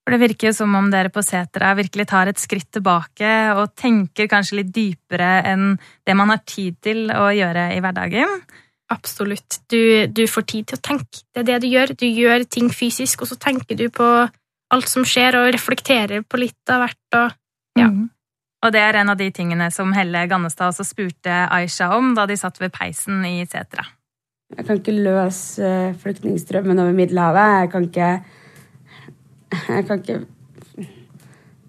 For 0.04 0.12
Det 0.12 0.20
virker 0.20 0.50
jo 0.50 0.56
som 0.58 0.74
om 0.76 0.90
dere 0.92 1.12
på 1.14 1.22
Setra 1.24 1.72
virkelig 1.80 2.10
tar 2.12 2.28
et 2.28 2.42
skritt 2.42 2.68
tilbake 2.76 3.30
og 3.56 3.72
tenker 3.80 4.28
kanskje 4.28 4.60
litt 4.60 4.74
dypere 4.76 5.38
enn 5.48 5.78
det 5.80 6.16
man 6.20 6.34
har 6.34 6.42
tid 6.44 6.76
til 6.84 7.08
å 7.14 7.30
gjøre 7.32 7.70
i 7.78 7.80
hverdagen. 7.84 8.42
Absolutt. 8.92 9.62
Du, 9.72 10.08
du 10.12 10.26
får 10.28 10.48
tid 10.50 10.68
til 10.68 10.80
å 10.80 10.84
tenke. 10.84 11.24
Det 11.32 11.46
er 11.46 11.48
det 11.54 11.62
du 11.64 11.70
gjør. 11.72 11.96
Du 11.96 12.06
gjør 12.10 12.44
ting 12.52 12.68
fysisk, 12.74 13.24
og 13.24 13.32
så 13.32 13.40
tenker 13.40 13.80
du 13.80 13.88
på 13.94 14.10
alt 14.74 14.92
som 14.92 15.08
skjer, 15.08 15.40
og 15.40 15.54
reflekterer 15.56 16.26
på 16.28 16.42
litt 16.42 16.74
av 16.74 16.84
hvert. 16.84 17.04
Og, 17.22 17.40
ja. 17.80 17.88
Mm. 17.88 18.10
Og 18.64 18.76
det 18.76 18.84
er 18.84 19.00
en 19.00 19.12
av 19.12 19.20
de 19.20 19.32
tingene 19.36 19.72
som 19.76 19.92
Helle 19.96 20.28
Gannestad 20.28 20.72
også 20.72 20.86
spurte 20.88 21.46
Aisha 21.48 21.94
om 21.96 22.12
da 22.18 22.28
de 22.28 22.38
satt 22.40 22.60
ved 22.60 22.76
peisen 22.76 23.24
i 23.28 23.42
Setra. 23.48 23.88
Jeg 24.54 24.66
kan 24.68 24.78
ikke 24.78 24.94
løse 24.94 25.66
eh, 25.66 25.96
flyktningstrømmen 25.98 26.80
over 26.80 26.94
Middelhavet. 26.94 27.54
Jeg 27.64 27.70
kan 27.72 27.88
ikke 27.88 28.10
Jeg 29.54 29.86
kan 29.88 30.02
ikke 30.02 30.20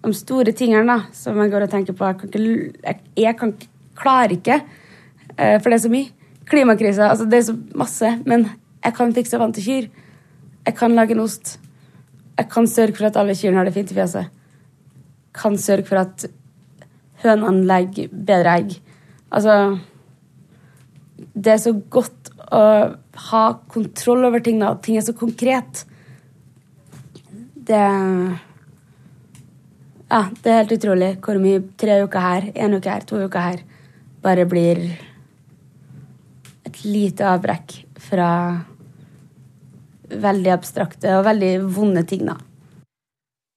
De 0.05 0.13
store 0.13 0.51
tingene 0.53 0.85
da, 0.85 0.99
som 1.13 1.37
jeg 1.41 1.51
går 1.51 1.65
og 1.65 1.71
tenker 1.71 1.93
på 1.97 2.05
Jeg 2.05 2.17
kan 2.19 2.29
ikke, 2.29 2.99
jeg, 3.17 3.37
kan 3.39 3.53
ikke 3.53 3.69
klarer 3.97 4.35
ikke, 4.35 4.59
eh, 5.37 5.57
for 5.61 5.69
det 5.69 5.79
er 5.79 5.83
så 5.87 5.89
mye. 5.89 6.11
Klimakrisa, 6.45 7.09
altså 7.09 7.25
det 7.25 7.39
er 7.39 7.45
så 7.47 7.55
masse. 7.73 8.11
Men 8.25 8.49
jeg 8.83 8.93
kan 8.93 9.13
fikse 9.15 9.39
vann 9.41 9.53
til 9.53 9.65
kyr. 9.65 9.87
Jeg 10.65 10.75
kan 10.77 10.93
lage 10.93 11.15
en 11.15 11.23
ost. 11.23 11.59
Jeg 12.37 12.49
kan 12.51 12.67
sørge 12.67 12.93
for 12.93 13.07
at 13.07 13.17
alle 13.17 13.33
kyrne 13.33 13.57
har 13.57 13.65
det 13.65 13.73
fint 13.73 13.91
i 13.91 13.97
fjeset. 13.97 14.29
Kan 15.33 15.57
sørge 15.57 15.87
for 15.87 16.03
at 16.03 16.27
hønene 17.23 17.65
legger 17.65 18.11
bedre 18.13 18.57
egg. 18.59 18.77
Altså 19.31 19.79
Det 21.33 21.53
er 21.53 21.57
så 21.57 21.73
godt 21.89 22.24
å 22.51 22.63
ha 23.29 23.43
kontroll 23.71 24.27
over 24.27 24.43
ting, 24.43 24.59
da. 24.61 24.73
Ting 24.81 24.99
er 24.99 25.05
så 25.05 25.15
konkret. 25.17 25.85
Det 27.55 27.85
Ja, 30.05 30.19
det 30.43 30.51
er 30.51 30.59
helt 30.61 30.75
utrolig 30.75 31.07
hvor 31.25 31.39
mye 31.41 31.63
tre 31.81 31.97
uker 32.05 32.21
her, 32.21 32.51
én 32.53 32.75
uke 32.77 32.91
her, 32.91 33.05
to 33.09 33.23
uker 33.25 33.41
her 33.41 33.63
bare 34.21 34.45
blir 34.45 34.81
et 36.65 36.81
lite 36.85 37.25
avbrekk 37.25 37.73
fra 38.05 38.29
veldig 40.09 40.51
abstrakte 40.53 41.17
og 41.17 41.25
veldig 41.25 41.53
vonde 41.73 42.05
ting, 42.07 42.25
da. 42.29 42.37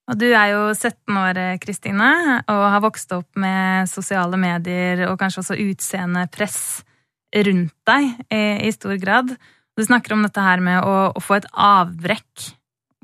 Og 0.09 0.17
du 0.17 0.31
er 0.31 0.55
jo 0.55 0.61
17 0.73 1.19
år, 1.21 1.39
Kristine, 1.61 2.11
og 2.49 2.63
har 2.73 2.81
vokst 2.81 3.13
opp 3.13 3.29
med 3.37 3.91
sosiale 3.93 4.41
medier 4.41 5.05
og 5.11 5.19
kanskje 5.21 5.43
også 5.43 5.59
utseendepress 5.69 6.61
rundt 7.35 7.75
deg 7.89 8.03
i, 8.33 8.71
stor 8.73 8.97
grad. 9.01 9.35
Du 9.77 9.85
snakker 9.85 10.15
om 10.15 10.23
dette 10.25 10.43
her 10.43 10.61
med 10.65 10.83
å, 10.83 11.13
få 11.23 11.39
et 11.39 11.49
avbrekk. 11.53 12.49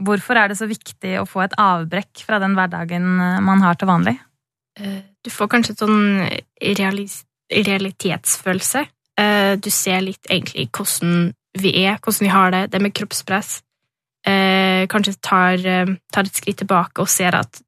Hvorfor 0.05 0.35
er 0.41 0.51
det 0.51 0.59
så 0.59 0.67
viktig 0.67 1.21
å 1.21 1.27
få 1.29 1.45
et 1.45 1.55
avbrekk 1.61 2.25
fra 2.27 2.41
den 2.43 2.57
hverdagen 2.57 3.05
man 3.47 3.63
har 3.63 3.75
til 3.79 3.91
vanlig? 3.93 4.17
Eh, 4.81 5.05
du 5.23 5.31
får 5.31 5.53
kanskje 5.53 5.77
en 5.77 5.83
sånn 5.85 6.03
realitetsfølelse. 7.55 8.87
Eh, 9.21 9.55
du 9.63 9.71
ser 9.71 10.03
litt 10.03 10.27
egentlig 10.27 10.67
hvordan 10.75 11.31
vi 11.63 11.71
er, 11.85 12.01
hvordan 12.03 12.27
vi 12.27 12.33
har 12.33 12.51
det, 12.55 12.63
det 12.73 12.81
med 12.83 12.95
kroppspress. 12.97 13.61
Eh, 14.27 14.89
kanskje 14.91 15.15
tar, 15.23 15.63
eh, 15.63 15.95
tar 16.13 16.27
et 16.27 16.35
skritt 16.35 16.59
tilbake 16.65 17.05
og 17.05 17.13
ser 17.13 17.37
at 17.39 17.63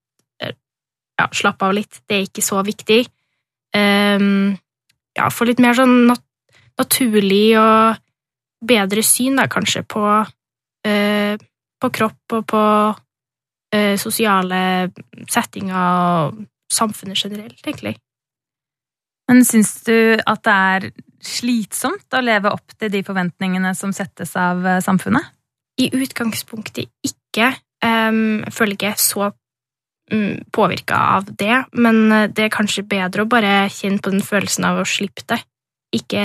ja, 1.16 1.30
slapp 1.32 1.62
av 1.64 1.72
litt, 1.72 2.02
det 2.08 2.16
er 2.16 2.24
ikke 2.26 2.42
så 2.44 2.60
viktig. 2.60 3.06
Ja, 5.16 5.28
få 5.32 5.46
litt 5.48 5.62
mer 5.64 5.72
sånn 5.72 6.10
nat 6.10 6.20
naturlig 6.80 7.56
og 7.60 7.96
bedre 8.66 9.04
syn, 9.04 9.36
da, 9.40 9.46
kanskje, 9.52 9.82
på, 9.88 10.02
på 10.86 11.90
kropp 11.98 12.34
og 12.38 12.46
på 12.48 12.62
sosiale 14.00 14.60
settinger 15.28 15.76
og 15.76 16.38
samfunnet 16.72 17.20
generelt, 17.20 17.60
egentlig. 17.66 17.96
Men 19.26 19.42
syns 19.46 19.72
du 19.86 20.16
at 20.22 20.42
det 20.46 20.54
er 20.54 20.88
slitsomt 21.26 22.14
å 22.14 22.22
leve 22.22 22.52
opp 22.54 22.76
til 22.78 22.92
de 22.92 23.02
forventningene 23.06 23.72
som 23.78 23.94
settes 23.96 24.36
av 24.38 24.62
eh, 24.66 24.82
samfunnet? 24.84 25.32
I 25.82 25.90
utgangspunktet 25.92 26.88
ikke. 27.04 27.50
Jeg 27.84 28.52
føler 28.56 28.72
ikke 28.72 28.94
så 28.96 29.26
um, 29.28 30.38
påvirka 30.54 31.00
av 31.18 31.26
det, 31.28 31.58
men 31.76 31.98
eh, 32.12 32.28
det 32.32 32.46
er 32.46 32.54
kanskje 32.54 32.86
bedre 32.88 33.26
å 33.26 33.30
bare 33.30 33.66
kjenne 33.72 34.00
på 34.02 34.14
den 34.14 34.24
følelsen 34.24 34.68
av 34.68 34.80
å 34.80 34.88
slippe 34.88 35.26
det. 35.34 35.42
Ikke 35.96 36.22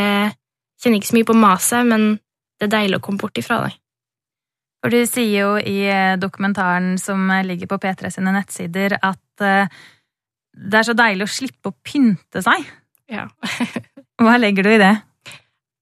Kjenner 0.82 1.00
ikke 1.00 1.12
så 1.12 1.18
mye 1.20 1.30
på 1.30 1.38
maset, 1.38 1.88
men 1.88 2.08
det 2.60 2.68
er 2.68 2.76
deilig 2.76 3.00
å 3.00 3.06
komme 3.06 3.22
bort 3.22 3.38
ifra 3.38 3.62
det. 3.66 3.76
For 4.82 4.94
du 4.94 5.06
sier 5.06 5.44
jo 5.44 5.50
i 5.58 5.78
eh, 5.86 6.18
dokumentaren 6.18 6.96
som 6.98 7.30
ligger 7.46 7.70
på 7.70 7.78
P3 7.84 8.10
sine 8.14 8.34
nettsider, 8.34 8.98
at 8.98 9.20
det 10.52 10.78
er 10.80 10.86
så 10.88 10.96
deilig 10.98 11.28
å 11.28 11.32
slippe 11.32 11.70
å 11.72 11.78
pynte 11.86 12.42
seg. 12.44 12.66
Ja. 13.12 13.28
Hva 14.22 14.38
legger 14.40 14.66
du 14.66 14.72
i 14.74 14.82
det? 14.82 14.94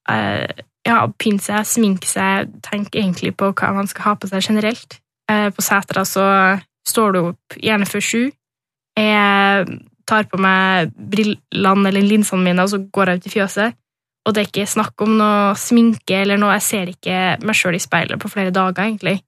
Uh, 0.09 0.47
ja, 0.87 1.03
pynte 1.21 1.45
seg, 1.45 1.67
sminke 1.69 2.09
seg, 2.09 2.49
tenke 2.65 3.01
egentlig 3.01 3.35
på 3.37 3.51
hva 3.53 3.73
man 3.75 3.89
skal 3.89 4.07
ha 4.07 4.15
på 4.17 4.29
seg 4.31 4.45
generelt. 4.45 4.97
Uh, 5.29 5.49
på 5.53 5.61
setra 5.61 6.05
så 6.07 6.25
står 6.87 7.13
du 7.13 7.19
opp 7.21 7.57
gjerne 7.61 7.87
før 7.89 8.05
sju. 8.05 8.21
Jeg 8.97 9.79
tar 10.09 10.25
på 10.31 10.39
meg 10.41 10.89
brillene 10.95 11.91
eller 11.91 12.07
linsene 12.07 12.41
mine, 12.47 12.65
og 12.65 12.71
så 12.71 12.81
går 12.81 13.11
jeg 13.11 13.19
ut 13.19 13.29
i 13.29 13.33
fjøset. 13.35 13.77
Og 14.27 14.35
det 14.35 14.41
er 14.41 14.49
ikke 14.49 14.69
snakk 14.69 15.01
om 15.05 15.15
noe 15.17 15.55
sminke 15.57 16.21
eller 16.21 16.39
noe. 16.39 16.57
Jeg 16.57 16.65
ser 16.65 16.91
ikke 16.91 17.19
meg 17.45 17.57
sjøl 17.57 17.77
i 17.77 17.81
speilet 17.81 18.21
på 18.21 18.31
flere 18.31 18.53
dager, 18.55 18.85
egentlig. 18.85 19.19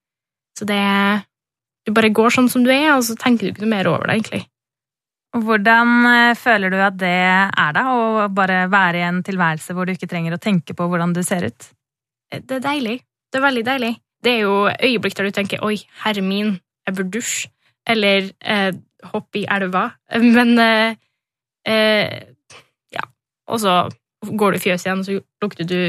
Så 0.58 0.68
det 0.68 0.82
Du 1.82 1.90
bare 1.98 2.12
går 2.14 2.30
sånn 2.30 2.50
som 2.52 2.62
du 2.62 2.70
er, 2.70 2.92
og 2.94 3.02
så 3.02 3.16
tenker 3.18 3.48
du 3.48 3.52
ikke 3.56 3.64
noe 3.64 3.72
mer 3.72 3.88
over 3.90 4.06
det, 4.06 4.20
egentlig. 4.20 4.44
Hvordan 5.34 5.94
eh, 6.06 6.36
føler 6.38 6.70
du 6.70 6.76
at 6.78 6.98
det 7.00 7.10
er, 7.10 7.72
da? 7.74 7.86
Å 7.90 8.28
bare 8.30 8.68
være 8.70 9.00
i 9.00 9.06
en 9.08 9.24
tilværelse 9.26 9.74
hvor 9.74 9.90
du 9.90 9.96
ikke 9.96 10.10
trenger 10.12 10.36
å 10.36 10.42
tenke 10.44 10.76
på 10.78 10.86
hvordan 10.92 11.16
du 11.16 11.24
ser 11.26 11.48
ut? 11.48 11.70
Det 12.30 12.60
er 12.60 12.62
deilig. 12.62 13.00
Det 13.32 13.40
er 13.40 13.46
veldig 13.48 13.64
deilig. 13.66 13.92
Det 14.22 14.34
er 14.36 14.44
jo 14.44 14.56
øyeblikk 14.70 15.18
der 15.18 15.30
du 15.30 15.34
tenker 15.34 15.64
'oi, 15.66 15.80
herre 16.04 16.22
min, 16.22 16.60
jeg 16.86 16.96
bør 16.96 17.08
dusje', 17.16 17.50
eller 17.88 18.30
eh, 18.46 18.72
'hopp 19.04 19.36
i 19.36 19.48
elva', 19.50 19.88
men 20.36 20.60
eh, 20.60 20.96
eh, 21.66 22.22
Ja. 22.94 23.08
Og 23.48 23.60
så 23.60 23.90
går 24.28 24.54
du 24.54 24.60
i 24.60 24.64
fjøset 24.64 24.88
igjen, 24.88 25.04
så 25.08 25.18
lukter 25.44 25.68
du 25.68 25.80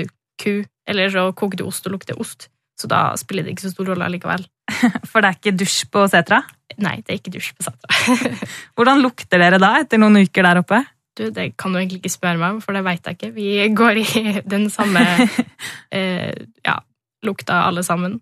ku, 0.42 0.64
eller 0.88 1.12
så 1.12 1.28
koker 1.36 1.60
du 1.60 1.66
ost 1.68 1.86
og 1.88 1.96
lukter 1.96 2.18
ost. 2.20 2.48
Så 2.80 2.88
da 2.90 3.12
spiller 3.20 3.44
det 3.46 3.54
ikke 3.54 3.66
så 3.68 3.74
stor 3.74 3.92
rolle 3.92 4.08
likevel. 4.14 4.46
For 5.10 5.22
det 5.22 5.28
er 5.28 5.38
ikke 5.38 5.54
dusj 5.60 5.84
på 5.92 6.06
setra? 6.10 6.40
Nei, 6.82 6.96
det 7.02 7.12
er 7.12 7.20
ikke 7.20 7.34
dusj 7.34 7.52
på 7.58 7.66
setra. 7.66 8.16
Hvordan 8.76 9.04
lukter 9.04 9.42
dere 9.42 9.60
da, 9.62 9.76
etter 9.82 10.00
noen 10.00 10.22
uker 10.24 10.48
der 10.48 10.62
oppe? 10.62 10.82
Du, 11.18 11.26
Det 11.28 11.52
kan 11.60 11.74
du 11.74 11.78
egentlig 11.78 12.00
ikke 12.00 12.14
spørre 12.14 12.40
meg 12.40 12.56
om, 12.56 12.60
for 12.64 12.72
det 12.76 12.84
veit 12.86 13.04
jeg 13.04 13.18
ikke. 13.18 13.32
Vi 13.36 13.68
går 13.76 14.00
i 14.00 14.06
den 14.54 14.68
samme 14.72 15.04
eh, 15.92 16.32
ja, 16.64 16.78
lukta 17.26 17.66
alle 17.68 17.84
sammen. 17.86 18.20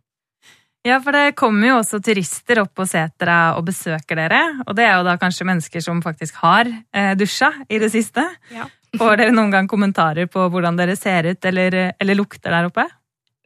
Ja, 0.87 0.97
for 1.05 1.13
det 1.13 1.37
kommer 1.37 1.69
jo 1.69 1.79
også 1.83 1.99
turister 2.01 2.63
opp 2.63 2.73
på 2.79 2.87
setra 2.89 3.53
og 3.59 3.67
besøker 3.69 4.17
dere. 4.17 4.41
Og 4.65 4.73
det 4.79 4.87
er 4.89 4.95
jo 4.97 5.05
da 5.05 5.19
kanskje 5.21 5.45
mennesker 5.45 5.85
som 5.85 6.01
faktisk 6.03 6.41
har 6.41 6.71
eh, 6.73 7.13
dusja 7.21 7.53
i 7.69 7.79
det 7.83 7.91
siste. 7.93 8.25
Ja. 8.55 8.65
Får 8.99 9.21
dere 9.21 9.35
noen 9.35 9.53
gang 9.55 9.69
kommentarer 9.71 10.27
på 10.31 10.49
hvordan 10.51 10.79
dere 10.79 10.97
ser 10.99 11.29
ut 11.31 11.47
eller, 11.47 11.77
eller 11.95 12.19
lukter 12.19 12.51
der 12.51 12.67
oppe? 12.71 12.87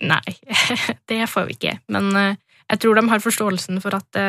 Nei, 0.04 0.36
det 1.10 1.24
får 1.30 1.48
vi 1.48 1.58
ikke. 1.58 1.78
Men 1.92 2.10
eh, 2.16 2.36
jeg 2.70 2.80
tror 2.82 2.98
de 2.98 3.08
har 3.10 3.24
forståelsen 3.24 3.80
for 3.84 3.96
at 3.98 4.06
det, 4.16 4.28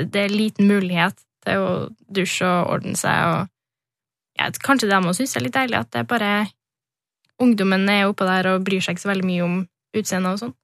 det 0.00 0.26
er 0.26 0.34
liten 0.34 0.70
mulighet 0.70 1.18
til 1.46 1.64
å 1.64 1.74
dusje 2.12 2.46
og 2.46 2.74
ordne 2.76 2.96
seg. 2.98 3.34
og 3.34 4.40
ja, 4.40 4.50
Kanskje 4.64 4.90
de 4.90 4.98
òg 4.98 5.14
syns 5.16 5.34
det 5.34 5.40
er 5.40 5.46
litt 5.46 5.58
deilig 5.58 5.78
at 5.80 5.92
det 5.94 6.02
er 6.02 6.10
bare 6.10 6.32
ungdommen 7.40 7.86
er 7.88 8.08
oppå 8.08 8.26
der 8.28 8.50
og 8.52 8.64
bryr 8.66 8.82
seg 8.84 8.96
ikke 8.96 9.06
så 9.06 9.12
veldig 9.14 9.28
mye 9.28 9.46
om 9.46 9.60
utseendet 9.96 10.34
og 10.34 10.42
sånn. 10.42 10.56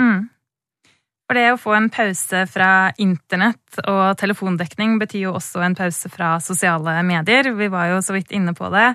Mm. 0.00 0.22
For 1.28 1.38
det 1.38 1.48
å 1.52 1.58
få 1.60 1.74
en 1.76 1.88
pause 1.92 2.42
fra 2.50 2.70
internett 3.00 3.82
og 3.88 4.18
telefondekning 4.20 4.98
betyr 5.00 5.26
jo 5.26 5.34
også 5.38 5.62
en 5.64 5.76
pause 5.76 6.10
fra 6.12 6.34
sosiale 6.44 6.98
medier. 7.08 7.52
Vi 7.56 7.68
var 7.72 7.92
jo 7.92 8.00
så 8.04 8.16
vidt 8.16 8.34
inne 8.36 8.52
på 8.56 8.68
det. 8.72 8.90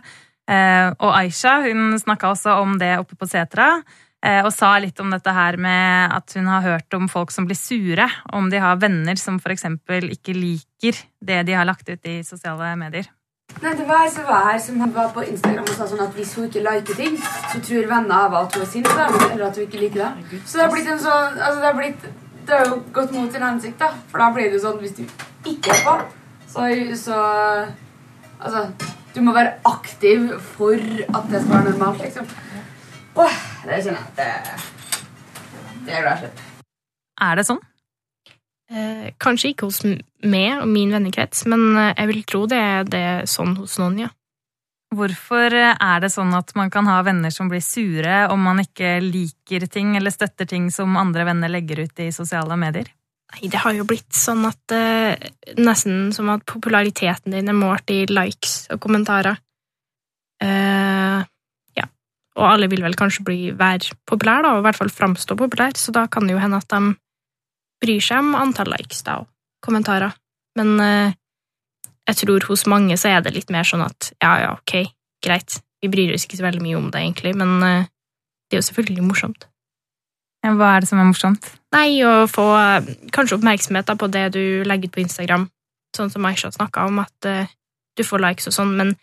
Eh, 0.48 0.90
og 0.96 1.12
Aisha 1.12 1.60
hun 1.66 1.98
snakka 2.00 2.32
også 2.32 2.60
om 2.64 2.78
det 2.80 2.94
oppe 3.02 3.18
på 3.20 3.28
setra. 3.30 3.82
Eh, 4.26 4.42
og 4.42 4.50
sa 4.56 4.72
litt 4.82 4.98
om 5.00 5.12
dette 5.14 5.34
her 5.34 5.60
med 5.62 6.16
at 6.16 6.34
hun 6.36 6.48
har 6.50 6.64
hørt 6.66 6.98
om 6.98 7.06
folk 7.12 7.32
som 7.32 7.46
blir 7.46 7.60
sure. 7.60 8.08
Om 8.34 8.50
de 8.50 8.62
har 8.64 8.80
venner 8.82 9.20
som 9.22 9.38
f.eks. 9.38 9.68
ikke 10.18 10.34
liker 10.38 11.04
det 11.20 11.44
de 11.48 11.58
har 11.58 11.68
lagt 11.68 11.90
ut 11.90 12.10
i 12.10 12.22
sosiale 12.26 12.74
medier. 12.80 13.12
Nei, 13.62 13.74
Det 13.74 13.86
var 13.88 14.04
ei 14.04 14.10
som 14.12 14.26
var 14.28 14.44
her 14.52 14.58
som 14.60 14.82
var 14.94 15.12
på 15.16 15.24
Instagram 15.24 15.64
og 15.66 15.76
sa 15.76 15.88
sånn 15.88 16.04
at 16.04 16.16
hvis 16.18 16.34
hun 16.36 16.50
ikke 16.50 16.66
liker 16.66 16.98
ting, 17.00 17.16
så 17.18 17.62
tror 17.64 17.88
venner 17.90 18.26
av 18.28 18.36
at 18.42 18.56
hun 18.58 18.66
er 18.66 18.70
sint, 18.70 18.90
eller 18.92 19.46
at 19.48 19.56
hun 19.56 19.64
ikke 19.64 19.80
liker 19.82 20.04
det. 20.04 20.42
Så 20.46 20.60
det 20.60 20.66
har 20.66 20.74
blitt 20.74 20.90
en 20.92 21.00
sånn 21.02 21.40
altså 21.40 21.62
det 21.62 21.70
har 21.70 21.78
blitt 21.78 22.08
det 22.48 22.56
har 22.56 22.70
jo 22.70 22.78
gått 22.96 23.12
mot 23.12 23.32
sin 23.32 23.44
hensikt, 23.44 23.80
da. 23.80 23.90
For 24.12 24.24
da 24.24 24.30
blir 24.36 24.48
det 24.48 24.56
jo 24.56 24.64
sånn 24.64 24.78
hvis 24.80 24.96
du 24.96 25.04
ikke 25.52 25.74
er 25.74 25.84
på, 25.84 25.98
så, 26.48 26.70
så 26.96 27.18
Altså, 28.38 28.60
du 29.18 29.24
må 29.26 29.34
være 29.34 29.56
aktiv 29.66 30.28
for 30.54 30.78
at 30.78 31.32
det 31.32 31.42
skal 31.42 31.54
være 31.56 31.72
normalt, 31.72 32.04
liksom. 32.06 32.28
Åh, 33.18 33.40
det 33.66 33.80
kjenner 33.86 33.98
jeg 33.98 34.04
at 34.04 34.20
det, 34.20 34.28
det 35.88 35.96
er 35.98 36.04
glad 36.06 36.28
jeg. 36.28 36.46
Er 37.26 37.40
det 37.40 37.48
sånn? 37.48 37.64
Eh, 38.68 39.08
kanskje 39.24 39.54
ikke 39.54 39.70
hos 39.72 39.82
meg 39.88 40.60
og 40.60 40.68
min 40.70 40.92
vennekrets, 40.94 41.48
men 41.50 41.66
eh, 41.72 41.94
jeg 41.96 42.12
vil 42.12 42.22
tro 42.30 42.44
det 42.52 42.62
det 42.92 43.02
er 43.14 43.30
sånn 43.32 43.56
hos 43.58 43.80
noen, 43.82 44.04
ja. 44.06 44.12
Hvorfor 44.96 45.52
er 45.52 46.04
det 46.04 46.14
sånn 46.14 46.30
at 46.38 46.54
man 46.56 46.70
kan 46.72 46.88
ha 46.88 47.02
venner 47.04 47.34
som 47.34 47.50
blir 47.52 47.64
sure 47.64 48.22
om 48.32 48.40
man 48.40 48.62
ikke 48.62 49.02
liker 49.04 49.66
ting 49.68 49.98
eller 50.00 50.14
støtter 50.14 50.48
ting 50.48 50.70
som 50.72 50.96
andre 50.96 51.26
venner 51.28 51.52
legger 51.52 51.82
ut 51.84 52.06
i 52.06 52.08
sosiale 52.16 52.56
medier? 52.60 52.88
Nei, 53.28 53.50
det 53.52 53.60
har 53.60 53.76
jo 53.76 53.86
blitt 53.88 54.16
sånn 54.16 54.46
at 54.48 54.74
eh, 54.76 55.20
Nesten 55.60 56.14
som 56.16 56.30
at 56.32 56.46
populariteten 56.48 57.36
din 57.36 57.52
er 57.52 57.58
målt 57.58 57.92
i 57.92 58.06
likes 58.08 58.70
og 58.72 58.80
kommentarer. 58.84 59.40
Eh, 60.44 61.20
ja. 61.78 61.88
Og 62.38 62.46
alle 62.48 62.70
vil 62.72 62.86
vel 62.86 62.96
kanskje 62.98 63.26
bli, 63.28 63.40
være 63.58 63.98
populær, 64.08 64.46
da, 64.46 64.56
og 64.56 64.64
i 64.64 64.68
hvert 64.68 64.80
fall 64.80 64.94
framstå 64.94 65.38
populær, 65.40 65.76
så 65.76 65.94
da 65.96 66.06
kan 66.12 66.28
det 66.28 66.38
jo 66.38 66.42
hende 66.44 66.62
at 66.62 66.72
de 66.72 66.96
bryr 67.84 68.04
seg 68.04 68.24
om 68.24 68.38
antall 68.40 68.72
likes 68.74 69.04
da, 69.06 69.20
og 69.24 69.66
kommentarer. 69.66 70.16
Men 70.58 70.74
eh, 70.82 71.18
jeg 72.08 72.22
tror 72.24 72.48
hos 72.48 72.66
mange 72.70 72.96
så 72.98 73.12
er 73.12 73.26
det 73.26 73.36
litt 73.36 73.52
mer 73.54 73.68
sånn 73.68 73.84
at 73.86 74.14
ja, 74.24 74.34
ja, 74.46 74.56
ok, 74.56 74.94
greit, 75.24 75.60
vi 75.84 75.92
bryr 75.92 76.16
oss 76.16 76.26
ikke 76.26 76.40
så 76.40 76.48
veldig 76.48 76.64
mye 76.64 76.80
om 76.80 76.90
det, 76.94 77.04
egentlig, 77.04 77.36
men 77.38 77.58
eh, 77.68 77.92
det 78.48 78.58
er 78.58 78.64
jo 78.64 78.70
selvfølgelig 78.70 79.08
morsomt. 79.10 79.50
Ja, 80.48 80.54
Hva 80.56 80.78
er 80.78 80.84
det 80.84 80.88
som 80.88 81.02
er 81.02 81.10
morsomt? 81.10 81.50
Nei, 81.76 82.00
å 82.08 82.24
få 82.32 82.46
eh, 82.56 82.88
kanskje 83.12 83.36
oppmerksomhet 83.36 83.92
på 84.00 84.08
det 84.14 84.30
du 84.38 84.44
legger 84.68 84.88
ut 84.88 84.96
på 84.96 85.04
Instagram, 85.04 85.50
sånn 85.98 86.14
som 86.14 86.28
Aisha 86.30 86.54
snakka 86.56 86.86
om, 86.88 87.02
at 87.04 87.28
eh, 87.28 87.52
du 88.00 88.06
får 88.08 88.24
likes 88.24 88.48
og 88.48 88.56
sånn, 88.56 88.72
men 88.80 88.96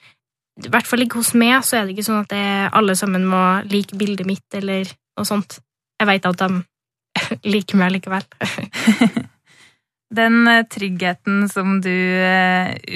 i 0.64 0.70
hvert 0.72 0.88
fall 0.88 1.04
ikke 1.04 1.20
hos 1.20 1.34
meg, 1.36 1.58
så 1.66 1.76
er 1.76 1.84
det 1.84 1.96
ikke 1.96 2.06
sånn 2.06 2.22
at 2.22 2.32
det 2.32 2.46
alle 2.72 2.96
sammen 2.96 3.26
må 3.28 3.42
like 3.68 3.98
bildet 4.00 4.24
mitt, 4.28 4.46
eller 4.56 4.88
noe 4.88 5.28
sånt. 5.28 5.58
Jeg 6.00 6.08
veit 6.08 6.28
at 6.30 6.40
de 6.40 6.62
liker 7.52 7.80
meg 7.82 7.96
likevel. 7.98 8.24
Den 10.20 10.48
eh, 10.48 10.64
tryggheten 10.64 11.48
som 11.52 11.80
du 11.84 11.92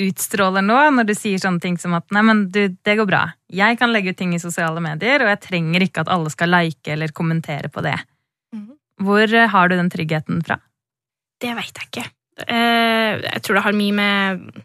utstråler 0.09 0.65
nå 0.65 0.83
når 0.97 1.11
du 1.11 1.19
sier 1.19 1.43
sånne 1.43 1.61
ting 1.61 1.77
som 1.83 1.99
at 1.99 2.09
nei, 2.17 2.25
men 2.25 2.47
du, 2.55 2.63
det 2.73 2.97
går 2.97 3.11
bra. 3.11 3.27
Jeg 3.53 3.77
kan 3.77 3.93
legge 3.93 4.15
ut 4.15 4.25
ting 4.25 4.33
i 4.33 4.41
sosiale 4.41 4.81
medier, 4.81 5.21
og 5.21 5.35
jeg 5.35 5.49
trenger 5.51 5.85
ikke 5.85 6.07
at 6.07 6.15
alle 6.17 6.33
skal 6.33 6.57
like 6.57 6.97
eller 6.97 7.13
kommentere 7.13 7.69
på 7.69 7.85
det. 7.85 7.99
Mhm. 8.55 8.77
Hvor 8.99 9.35
eh, 9.35 9.49
har 9.49 9.69
du 9.69 9.77
den 9.77 9.91
tryggheten 9.91 10.41
fra? 10.45 10.59
Det 11.41 11.55
veit 11.55 11.77
jeg 11.77 11.87
ikke. 11.91 12.07
Eh, 12.49 13.21
Jeg 13.23 13.43
tror 13.43 13.55
det 13.59 13.63
har 13.65 13.77
mye 13.77 13.93
med, 13.95 14.63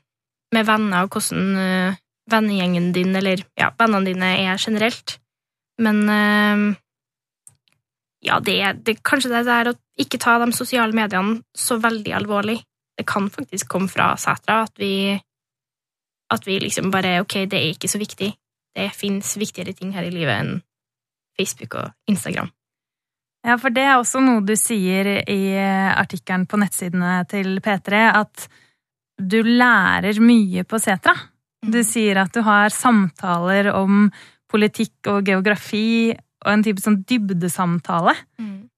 med 0.54 0.66
venner 0.66 1.04
og 1.06 1.10
hvordan 1.14 1.58
eh, 1.58 2.00
vennegjengen 2.32 2.94
din, 2.96 3.16
eller 3.16 3.44
ja, 3.60 3.70
vennene 3.78 4.06
dine 4.06 4.32
er 4.48 4.58
generelt. 4.58 5.20
Men 5.78 6.06
ja, 8.24 8.38
det 8.40 8.54
er 8.62 8.74
det, 8.74 9.02
kanskje 9.04 9.32
det 9.34 9.42
der 9.50 9.72
å 9.72 9.74
ikke 10.00 10.20
ta 10.22 10.38
de 10.40 10.54
sosiale 10.56 10.96
mediene 10.96 11.42
så 11.58 11.80
veldig 11.82 12.14
alvorlig. 12.16 12.62
Det 12.96 13.06
kan 13.10 13.28
faktisk 13.34 13.68
komme 13.74 13.90
fra 13.92 14.14
setra 14.22 14.62
at 14.64 14.80
vi 14.80 15.20
at 16.34 16.48
vi 16.48 16.60
liksom 16.62 16.92
bare 16.94 17.20
Ok, 17.22 17.44
det 17.50 17.60
er 17.60 17.74
ikke 17.74 17.90
så 17.92 18.00
viktig. 18.02 18.32
Det 18.74 18.90
fins 18.96 19.36
viktigere 19.38 19.74
ting 19.78 19.92
her 19.94 20.08
i 20.08 20.14
livet 20.14 20.40
enn 20.40 20.62
Facebook 21.38 21.76
og 21.82 21.92
Instagram. 22.10 22.50
Ja, 23.44 23.58
for 23.60 23.76
det 23.76 23.84
er 23.84 23.98
også 23.98 24.22
noe 24.24 24.44
du 24.48 24.56
sier 24.56 25.10
i 25.20 25.42
eh, 25.60 25.90
artikkelen 25.92 26.46
på 26.48 26.60
nettsidene 26.62 27.18
til 27.32 27.58
P3, 27.64 28.04
at 28.16 28.48
du 29.20 29.42
lærer 29.44 30.20
mye 30.24 30.64
på 30.68 30.80
Setra. 30.82 31.14
Du 31.64 31.82
sier 31.86 32.22
at 32.24 32.32
du 32.36 32.42
har 32.44 32.72
samtaler 32.74 33.70
om 33.76 34.08
politikk 34.52 35.12
og 35.12 35.28
geografi 35.28 36.14
og 36.44 36.50
en 36.52 36.64
type 36.64 36.84
sånn 36.84 37.02
dybdesamtale. 37.08 38.16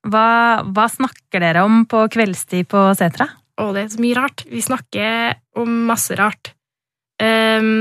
Hva, 0.06 0.28
hva 0.66 0.90
snakker 0.90 1.42
dere 1.42 1.64
om 1.66 1.86
på 1.90 2.04
kveldstid 2.14 2.70
på 2.70 2.88
Setra? 2.98 3.30
Å, 3.62 3.72
det 3.74 3.86
er 3.86 3.94
så 3.94 4.02
mye 4.02 4.18
rart. 4.18 4.46
Vi 4.50 4.66
snakker 4.66 5.40
om 5.62 5.72
masse 5.90 6.18
rart. 6.18 6.56
Eh, 7.22 7.72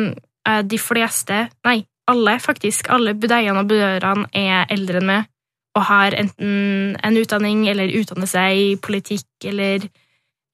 de 0.68 0.78
fleste, 0.80 1.46
nei, 1.64 1.78
alle 2.12 2.36
faktisk, 2.44 2.92
alle 2.92 3.16
budeiene 3.16 3.64
og 3.64 3.70
budørene 3.72 4.28
er 4.36 4.68
eldre 4.72 5.00
enn 5.00 5.08
meg 5.08 5.30
og 5.74 5.86
har 5.88 6.14
enten 6.14 6.94
en 7.02 7.18
utdanning 7.18 7.64
eller 7.70 7.92
utdanner 7.98 8.30
seg 8.30 8.58
i 8.60 8.66
politikk 8.78 9.48
eller 9.50 9.86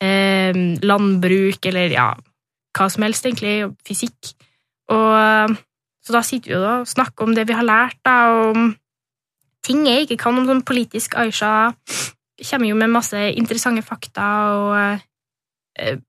eh, 0.01 0.61
landbruk 0.81 1.67
eller 1.69 1.93
ja, 1.93 2.11
hva 2.77 2.87
som 2.93 3.05
helst, 3.05 3.27
egentlig, 3.27 3.59
og 3.67 3.75
fysikk. 3.87 4.33
Og 4.91 5.59
så 6.01 6.15
da 6.17 6.23
sitter 6.27 6.51
vi 6.51 6.57
jo 6.57 6.63
og 6.65 6.89
snakker 6.89 7.27
om 7.27 7.35
det 7.37 7.47
vi 7.49 7.57
har 7.57 7.67
lært, 7.67 7.99
da, 8.07 8.17
om 8.51 8.73
ting 9.67 9.85
jeg 9.87 10.07
ikke 10.07 10.23
kan 10.25 10.39
om 10.41 10.49
sånn 10.49 10.65
politisk. 10.67 11.15
Aisha 11.21 11.73
kommer 12.41 12.71
jo 12.71 12.79
med 12.81 12.93
masse 12.95 13.19
interessante 13.37 13.85
fakta, 13.85 14.29
og 14.57 14.73
eh, 15.79 16.01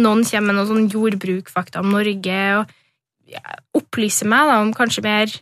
noen 0.00 0.24
kommer 0.26 0.48
med 0.48 0.58
noen 0.58 0.70
sånn 0.70 0.88
jordbrukfakta 0.92 1.84
om 1.84 1.92
Norge, 1.94 2.40
og 2.58 2.72
ja, 3.30 3.44
opplyser 3.76 4.30
meg 4.30 4.48
da, 4.50 4.60
om 4.64 4.72
kanskje 4.76 5.04
mer 5.04 5.36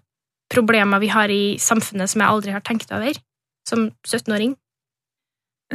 problemer 0.53 1.03
vi 1.03 1.11
har 1.13 1.33
i 1.33 1.57
samfunnet 1.61 2.11
som 2.11 2.23
jeg 2.23 2.35
aldri 2.35 2.55
har 2.55 2.65
tenkt 2.67 2.93
over, 2.95 3.17
som 3.69 3.89
17-åring. 4.07 4.55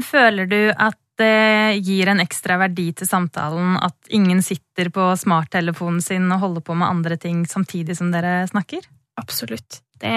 Føler 0.05 0.49
du 0.49 0.61
at 0.71 0.99
det 1.17 1.81
gir 1.81 2.11
en 2.11 2.21
ekstra 2.21 2.59
verdi 2.61 2.91
til 2.93 3.09
samtalen 3.09 3.79
at 3.81 4.11
ingen 4.13 4.43
sitter 4.45 4.91
på 4.93 5.09
smarttelefonen 5.17 6.03
sin 6.05 6.29
og 6.29 6.43
holder 6.43 6.65
på 6.67 6.77
med 6.77 6.91
andre 6.91 7.17
ting 7.17 7.41
samtidig 7.49 7.97
som 7.97 8.13
dere 8.13 8.43
snakker? 8.51 8.85
Absolutt. 9.17 9.81
Det 9.97 10.13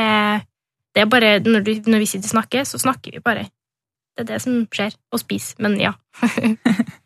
det 0.94 1.04
er 1.04 1.10
bare 1.10 1.38
når, 1.44 1.62
du, 1.64 1.72
når 1.86 2.02
vi 2.02 2.08
sitter 2.10 2.26
og 2.26 2.34
snakker, 2.34 2.64
så 2.66 2.78
snakker 2.82 3.14
vi 3.14 3.22
bare. 3.22 3.46
Det 4.16 4.24
er 4.24 4.32
det 4.32 4.40
som 4.42 4.64
skjer. 4.74 4.96
Og 5.14 5.22
spiser. 5.22 5.60
Men 5.62 5.78
ja. 5.80 5.94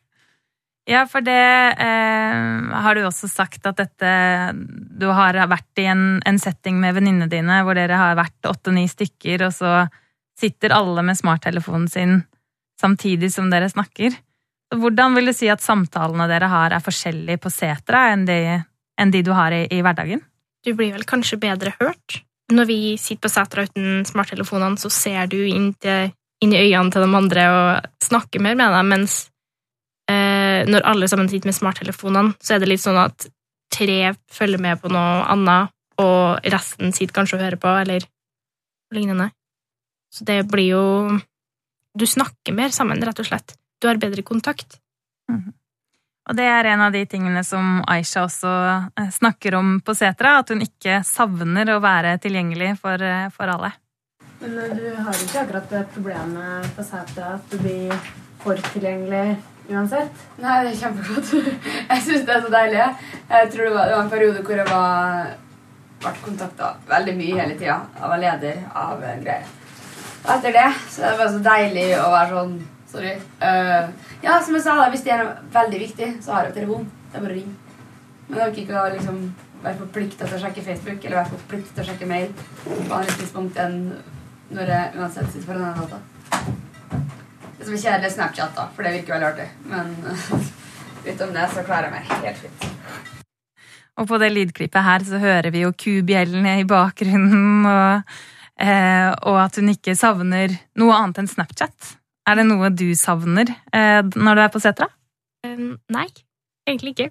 Ja, 0.84 1.06
for 1.08 1.24
det 1.24 1.32
eh, 1.80 2.80
har 2.84 2.94
du 2.96 3.06
også 3.06 3.28
sagt 3.32 3.64
at 3.64 3.78
dette 3.80 4.10
Du 5.00 5.06
har 5.16 5.38
vært 5.48 5.80
i 5.80 5.86
en, 5.88 6.20
en 6.28 6.38
setting 6.40 6.76
med 6.82 6.98
venninnene 6.98 7.30
dine 7.32 7.62
hvor 7.64 7.78
dere 7.78 7.96
har 7.96 8.18
vært 8.18 8.50
åtte-ni 8.50 8.84
stykker, 8.90 9.46
og 9.46 9.54
så 9.56 9.72
sitter 10.36 10.74
alle 10.76 11.04
med 11.06 11.16
smarttelefonen 11.16 11.88
sin 11.88 12.20
samtidig 12.80 13.32
som 13.32 13.48
dere 13.52 13.70
snakker. 13.70 14.12
Hvordan 14.74 15.16
vil 15.16 15.30
du 15.30 15.34
si 15.36 15.48
at 15.48 15.62
samtalene 15.64 16.26
dere 16.28 16.50
har, 16.50 16.74
er 16.74 16.84
forskjellige 16.84 17.40
på 17.40 17.52
setra 17.52 18.08
enn 18.12 18.24
de, 18.28 18.38
enn 19.00 19.12
de 19.14 19.22
du 19.24 19.32
har 19.36 19.54
i, 19.54 19.64
i 19.70 19.80
hverdagen? 19.84 20.20
Du 20.64 20.72
blir 20.74 20.94
vel 20.96 21.04
kanskje 21.08 21.38
bedre 21.40 21.74
hørt. 21.78 22.20
Når 22.52 22.68
vi 22.68 22.78
sitter 23.00 23.24
på 23.24 23.32
setra 23.32 23.64
uten 23.64 24.02
smarttelefonene, 24.08 24.80
så 24.80 24.90
ser 24.92 25.30
du 25.32 25.38
inn, 25.46 25.70
til, 25.80 26.10
inn 26.44 26.52
i 26.52 26.60
øynene 26.66 26.92
til 26.92 27.06
de 27.06 27.16
andre 27.20 27.46
og 27.52 28.04
snakker 28.04 28.42
mer 28.44 28.58
med 28.58 28.74
dem, 28.74 28.92
mens 28.96 29.16
eh, 30.10 30.64
når 30.68 30.86
alle 30.90 31.08
sammen 31.10 31.30
sitter 31.30 31.50
med 31.50 31.56
smarttelefonene, 31.56 32.34
så 32.42 32.54
er 32.56 32.62
det 32.62 32.70
litt 32.70 32.84
sånn 32.84 33.00
at 33.00 33.28
tre 33.74 34.14
følger 34.32 34.62
med 34.62 34.80
på 34.82 34.92
noe 34.92 35.24
annet, 35.32 35.72
og 36.02 36.46
resten 36.50 36.94
sitter 36.94 37.14
kanskje 37.14 37.38
og 37.38 37.44
hører 37.44 37.60
på, 37.62 37.74
eller 37.84 38.06
lignende. 38.94 39.30
Så 40.14 40.26
det 40.26 40.44
blir 40.50 40.74
jo 40.74 40.84
Du 41.94 42.06
snakker 42.10 42.50
mer 42.50 42.72
sammen, 42.74 42.98
rett 43.06 43.20
og 43.22 43.26
slett. 43.28 43.52
Du 43.78 43.86
har 43.86 44.00
bedre 44.02 44.24
kontakt. 44.26 44.80
Og 46.24 46.36
det 46.38 46.44
er 46.48 46.68
en 46.72 46.82
av 46.86 46.92
de 46.94 47.04
tingene 47.06 47.42
som 47.44 47.82
Aisha 47.90 48.24
også 48.24 48.52
eh, 48.96 49.10
snakker 49.12 49.58
om 49.58 49.76
på 49.84 49.94
setra, 49.96 50.38
at 50.40 50.52
hun 50.54 50.64
ikke 50.64 51.02
savner 51.04 51.74
å 51.74 51.82
være 51.84 52.16
tilgjengelig 52.24 52.78
for, 52.80 53.00
eh, 53.00 53.28
for 53.34 53.52
alle. 53.52 53.74
Men 54.40 54.56
eh, 54.62 54.72
du 54.78 54.86
har 55.04 55.20
ikke 55.20 55.42
akkurat 55.42 55.68
det 55.74 55.82
problemet 55.92 56.70
på 56.76 56.86
setra 56.86 57.34
at 57.36 57.52
du 57.52 57.58
blir 57.60 57.92
for 58.40 58.60
tilgjengelig 58.72 59.36
uansett? 59.70 60.26
Nei, 60.42 60.58
det 60.64 60.74
er 60.74 60.80
kjempegodt. 60.82 61.32
Jeg 61.90 62.04
syns 62.04 62.26
det 62.28 62.36
er 62.36 62.44
så 62.44 62.52
deilig. 62.52 62.84
Jeg 63.30 63.50
tror 63.54 63.64
det 63.68 63.72
var, 63.74 63.88
det 63.88 63.96
var 63.96 64.04
en 64.04 64.12
periode 64.12 64.44
hvor 64.44 64.60
jeg 64.60 64.68
var 64.68 65.32
ble 66.04 66.12
kontakta 66.24 66.70
veldig 66.88 67.14
mye 67.16 67.40
hele 67.40 67.56
tida. 67.56 67.78
Jeg 67.96 68.12
var 68.12 68.22
leder 68.22 68.62
av 68.76 69.04
greier. 69.24 69.52
Etter 70.34 70.54
det 70.56 70.68
så 70.88 71.02
er 71.02 71.10
det 71.10 71.20
bare 71.20 71.32
så 71.32 71.42
deilig 71.44 71.88
å 72.00 72.06
være 72.12 72.30
sånn 72.36 72.54
Sorry. 72.94 73.16
Uh, 73.42 73.88
ja, 74.22 74.36
som 74.38 74.54
jeg 74.54 74.62
sa, 74.62 74.76
hvis 74.92 75.02
det 75.02 75.10
er 75.10 75.24
veldig 75.50 75.78
viktig, 75.80 76.08
så 76.22 76.36
har 76.36 76.46
jeg 76.46 76.60
telefon. 76.60 76.84
Det 77.10 77.18
er 77.18 77.24
bare 77.24 77.34
å 77.34 77.38
ringe. 77.40 77.54
Men 78.28 78.38
jeg 78.38 78.46
orker 78.46 78.62
ikke 78.62 78.76
å 78.78 78.92
liksom 78.92 79.16
være 79.64 79.80
forplikta 79.80 80.28
til 80.28 80.36
å 80.36 80.42
sjekke 80.44 80.64
Facebook 80.68 81.08
eller 81.08 81.18
være 81.18 81.32
forplikta 81.32 81.74
til 81.74 81.82
å 81.82 81.88
sjekke 81.88 82.10
mail 82.12 82.28
på 82.36 82.76
andre 82.84 83.16
tidspunkt 83.18 83.58
enn 83.64 83.80
når 84.54 84.70
jeg 84.76 84.92
uansett 85.00 85.32
sitter 85.32 85.48
foran 85.48 85.66
denne 85.66 85.88
data. 85.88 86.13
Det 87.64 87.70
som 87.70 87.76
er 87.78 87.80
kjedelig, 87.80 88.08
er 88.10 88.12
Snapchat, 88.12 88.50
da, 88.52 88.64
for 88.76 88.84
det 88.84 88.90
virker 88.92 89.14
veldig 89.14 89.28
artig. 89.30 89.44
Men 89.70 89.92
utenom 91.08 91.30
det 91.32 91.44
så 91.48 91.62
klarer 91.64 91.86
jeg 91.88 91.94
meg 91.94 92.10
helt 92.26 92.42
fint. 92.42 92.66
Og 93.96 94.08
på 94.10 94.18
det 94.20 94.28
lydklippet 94.34 94.84
her 94.84 95.06
så 95.08 95.20
hører 95.22 95.48
vi 95.54 95.62
jo 95.62 95.70
kubjellene 95.72 96.58
i 96.60 96.66
bakgrunnen, 96.68 97.64
og, 97.70 98.12
eh, 98.60 99.08
og 99.16 99.38
at 99.46 99.56
hun 99.56 99.72
ikke 99.72 99.96
savner 99.96 100.52
noe 100.76 100.98
annet 100.98 101.22
enn 101.22 101.30
Snapchat. 101.32 101.94
Er 102.28 102.36
det 102.42 102.44
noe 102.50 102.68
du 102.68 102.90
savner 103.00 103.48
eh, 103.48 104.02
når 104.12 104.36
du 104.36 104.44
er 104.44 104.52
på 104.52 104.60
setra? 104.60 104.90
Um, 105.48 105.78
nei, 105.96 106.10
egentlig 106.68 106.92
ikke. 106.98 107.10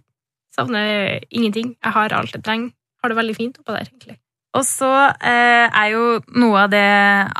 Savner 0.54 1.18
ingenting. 1.32 1.74
Jeg 1.80 1.98
har 1.98 2.13
alt 2.13 2.38
jeg 2.38 2.46
trenger. 2.46 2.76
Har 3.02 3.10
det 3.10 3.24
veldig 3.24 3.39
fint 3.42 3.58
oppå 3.58 3.74
der, 3.74 3.89
egentlig. 3.89 4.20
Og 4.54 4.62
så 4.68 4.89
eh, 5.18 5.66
er 5.66 5.88
jo 5.96 6.20
noe 6.38 6.66
av 6.66 6.74
det 6.74 6.86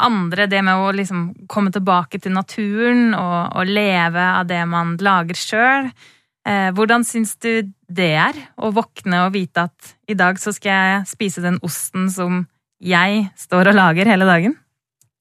andre 0.02 0.48
det 0.50 0.64
med 0.66 0.82
å 0.82 0.90
liksom 0.98 1.28
komme 1.52 1.70
tilbake 1.74 2.18
til 2.22 2.34
naturen 2.34 3.14
og, 3.14 3.54
og 3.54 3.70
leve 3.70 4.24
av 4.40 4.48
det 4.50 4.64
man 4.70 4.96
lager 4.98 5.38
sjøl. 5.38 5.92
Eh, 6.44 6.72
hvordan 6.74 7.06
syns 7.06 7.36
du 7.38 7.70
det 7.88 8.10
er 8.18 8.40
å 8.58 8.74
våkne 8.74 9.28
og 9.28 9.36
vite 9.36 9.68
at 9.70 9.94
i 10.10 10.18
dag 10.18 10.42
så 10.42 10.52
skal 10.56 10.74
jeg 10.74 11.12
spise 11.14 11.44
den 11.46 11.62
osten 11.64 12.10
som 12.12 12.48
jeg 12.84 13.28
står 13.40 13.72
og 13.72 13.78
lager 13.78 14.10
hele 14.10 14.28
dagen? 14.28 14.58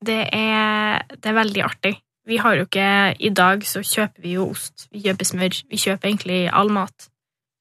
Det 0.02 0.24
er, 0.34 1.04
det 1.12 1.28
er 1.30 1.36
veldig 1.36 1.62
artig. 1.66 1.94
Vi 2.26 2.38
har 2.38 2.56
jo 2.56 2.64
ikke 2.66 2.88
I 3.18 3.30
dag 3.34 3.64
så 3.66 3.82
kjøper 3.82 4.22
vi 4.22 4.36
jo 4.38 4.48
ost, 4.54 4.88
vi 4.94 5.02
kjøper 5.04 5.28
smør, 5.28 5.60
vi 5.70 5.78
kjøper 5.84 6.08
egentlig 6.08 6.40
all 6.48 6.72
mat. 6.72 7.10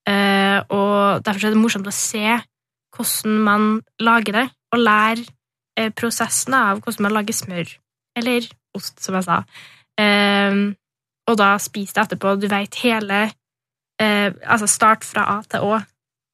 Eh, 0.09 0.57
og 0.73 1.21
derfor 1.25 1.45
er 1.45 1.53
det 1.53 1.61
morsomt 1.61 1.89
å 1.89 1.93
se 1.93 2.39
hvordan 3.01 3.37
man 3.45 3.69
lager 3.99 4.37
det, 4.37 4.47
og 4.71 4.79
lære 4.79 5.25
eh, 5.77 5.91
prosessen 5.91 6.55
av 6.57 6.81
hvordan 6.81 7.07
man 7.07 7.17
lager 7.19 7.35
smør. 7.35 7.75
Eller 8.17 8.47
ost, 8.77 8.99
som 9.03 9.17
jeg 9.17 9.27
sa. 9.27 9.41
Eh, 9.99 10.57
og 11.29 11.37
da 11.39 11.53
spise 11.61 11.95
det 11.95 12.05
etterpå. 12.05 12.35
Du 12.39 12.47
vet 12.51 12.81
hele 12.83 13.23
eh, 14.01 14.33
Altså 14.41 14.67
start 14.67 15.05
fra 15.07 15.27
A 15.37 15.41
til 15.47 15.67
Å. 15.67 15.79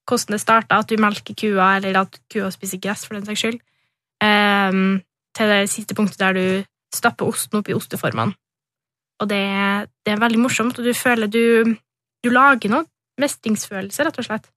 Hvordan 0.08 0.38
det 0.38 0.42
starta, 0.42 0.80
at 0.80 0.90
du 0.90 0.96
melker 1.02 1.36
kua, 1.36 1.76
eller 1.78 2.00
at 2.06 2.20
kua 2.32 2.50
spiser 2.54 2.80
gress, 2.80 3.04
for 3.06 3.18
den 3.18 3.28
saks 3.28 3.44
skyld. 3.44 3.62
Eh, 4.24 4.82
til 5.38 5.54
det 5.54 5.64
siste 5.70 5.96
punktet 5.98 6.22
der 6.24 6.38
du 6.38 6.46
stapper 6.96 7.28
osten 7.28 7.60
opp 7.60 7.70
i 7.70 7.76
osteformene. 7.76 8.34
Og 9.22 9.30
det, 9.30 9.44
det 10.06 10.14
er 10.14 10.22
veldig 10.22 10.40
morsomt, 10.40 10.78
og 10.78 10.86
du 10.86 10.94
føler 10.94 11.30
du, 11.30 11.74
du 12.24 12.30
lager 12.30 12.72
noe. 12.72 12.86
Mestringsfølelse, 13.18 14.06
rett 14.06 14.20
og 14.22 14.28
slett. 14.28 14.50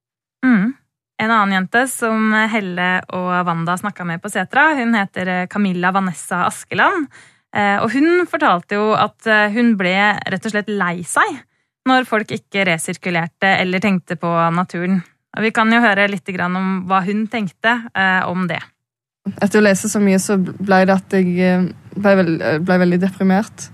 Mm. 0.44 0.74
En 1.20 1.28
annen 1.28 1.52
jente 1.52 1.84
som 1.92 2.32
Helle 2.48 2.88
og 3.12 3.28
Wanda 3.44 3.74
snakka 3.76 4.06
med 4.08 4.22
på 4.22 4.30
Setra, 4.32 4.70
hun 4.78 4.94
heter 4.96 5.46
Camilla 5.52 5.90
Vanessa 5.92 6.46
Askeland. 6.46 7.10
Eh, 7.56 7.76
og 7.82 7.90
hun 7.92 8.26
fortalte 8.30 8.78
jo 8.78 8.92
at 8.94 9.26
eh, 9.26 9.50
hun 9.52 9.74
ble 9.78 9.94
rett 10.30 10.44
og 10.46 10.52
slett 10.52 10.70
lei 10.70 11.00
seg 11.06 11.40
når 11.88 12.06
folk 12.06 12.30
ikke 12.30 12.62
resirkulerte 12.68 13.50
eller 13.58 13.82
tenkte 13.82 14.16
på 14.20 14.30
naturen. 14.54 15.00
Og 15.36 15.46
vi 15.46 15.50
kan 15.54 15.70
jo 15.72 15.80
høre 15.82 16.08
litt 16.10 16.28
om 16.44 16.84
hva 16.88 17.02
hun 17.06 17.26
tenkte 17.30 17.74
eh, 17.90 18.22
om 18.28 18.46
det. 18.50 18.60
Etter 19.42 19.60
å 19.60 19.64
lese 19.66 19.90
så 19.90 20.00
mye 20.02 20.18
så 20.22 20.38
ble 20.38 20.84
det 20.86 20.94
at 20.94 21.16
jeg 21.18 21.74
ble, 21.96 22.14
ble 22.62 22.78
veldig 22.84 23.00
deprimert. 23.02 23.68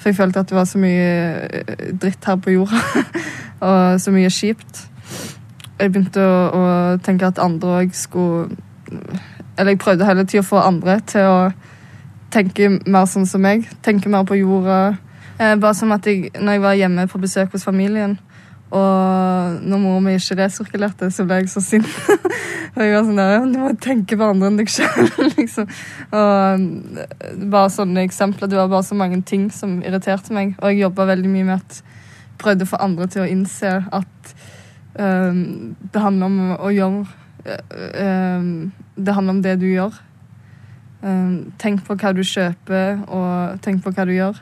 For 0.00 0.10
jeg 0.10 0.16
følte 0.16 0.40
at 0.40 0.48
det 0.48 0.56
var 0.56 0.68
så 0.68 0.80
mye 0.80 1.64
dritt 2.00 2.24
her 2.24 2.38
på 2.40 2.54
jorda. 2.54 2.80
og 3.66 4.00
så 4.00 4.14
mye 4.14 4.30
kjipt. 4.32 4.86
Jeg 5.80 5.92
begynte 5.92 6.22
å, 6.22 6.38
å 6.52 6.64
tenke 7.04 7.28
at 7.30 7.40
andre 7.40 7.80
òg 7.80 7.94
skulle 7.96 8.50
Eller 9.56 9.74
jeg 9.74 9.80
prøvde 9.80 10.08
hele 10.08 10.26
tida 10.28 10.44
å 10.44 10.48
få 10.48 10.60
andre 10.62 10.98
til 11.08 11.28
å 11.28 11.38
tenke 12.30 12.68
mer 12.86 13.06
sånn 13.10 13.26
som 13.26 13.42
meg. 13.42 13.66
Tenke 13.82 14.10
mer 14.12 14.26
på 14.28 14.38
jorda. 14.38 14.96
Eh, 15.40 15.56
bare 15.58 15.74
som 15.74 15.92
at 15.92 16.06
jeg, 16.06 16.30
når 16.38 16.56
jeg 16.56 16.62
var 16.62 16.76
hjemme 16.78 17.06
på 17.10 17.20
besøk 17.22 17.56
hos 17.56 17.66
familien, 17.66 18.18
og 18.70 19.56
når 19.66 19.80
mor 19.82 19.98
mi 20.04 20.14
ikke 20.14 20.36
resirkulerte, 20.38 21.08
så 21.10 21.24
ble 21.26 21.40
jeg 21.40 21.50
så 21.50 21.62
sint. 21.64 21.88
og 22.76 22.82
jeg 22.84 22.92
var 22.94 23.06
sånn 23.08 23.18
der 23.18 23.46
Du 23.50 23.58
må 23.58 23.72
tenke 23.82 24.18
på 24.18 24.28
andre 24.30 24.50
enn 24.50 24.60
deg 24.60 24.70
sjøl, 24.70 25.10
liksom. 25.38 25.66
Og 26.14 27.48
bare 27.50 27.72
sånne 27.74 28.06
eksempler. 28.06 28.50
Det 28.50 28.60
var 28.60 28.70
bare 28.70 28.86
så 28.86 28.98
mange 28.98 29.18
ting 29.26 29.48
som 29.54 29.80
irriterte 29.82 30.36
meg. 30.36 30.54
Og 30.60 30.70
jeg 30.70 30.84
jobba 30.84 31.08
veldig 31.10 31.32
mye 31.32 31.48
med 31.50 31.58
at 31.58 31.82
prøvde 32.40 32.64
å 32.64 32.70
få 32.70 32.80
andre 32.80 33.10
til 33.10 33.24
å 33.24 33.28
innse 33.28 33.74
at 33.90 34.34
det 34.94 36.00
handler 36.02 36.26
om 36.26 36.38
å 36.58 36.70
gjøre 36.74 37.04
um, 37.46 38.72
Det 38.96 39.14
handler 39.14 39.36
om 39.36 39.42
det 39.44 39.52
du 39.60 39.68
gjør. 39.68 39.94
Um, 41.00 41.52
tenk 41.62 41.84
på 41.86 41.94
hva 41.94 42.10
du 42.12 42.24
kjøper, 42.26 43.04
og 43.06 43.60
tenk 43.64 43.84
på 43.84 43.92
hva 43.94 44.04
du 44.08 44.12
gjør. 44.16 44.40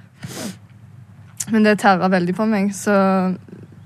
Men 1.53 1.65
det 1.65 1.79
tæra 1.81 2.09
veldig 2.13 2.35
på 2.37 2.47
meg, 2.49 2.73
så 2.77 2.97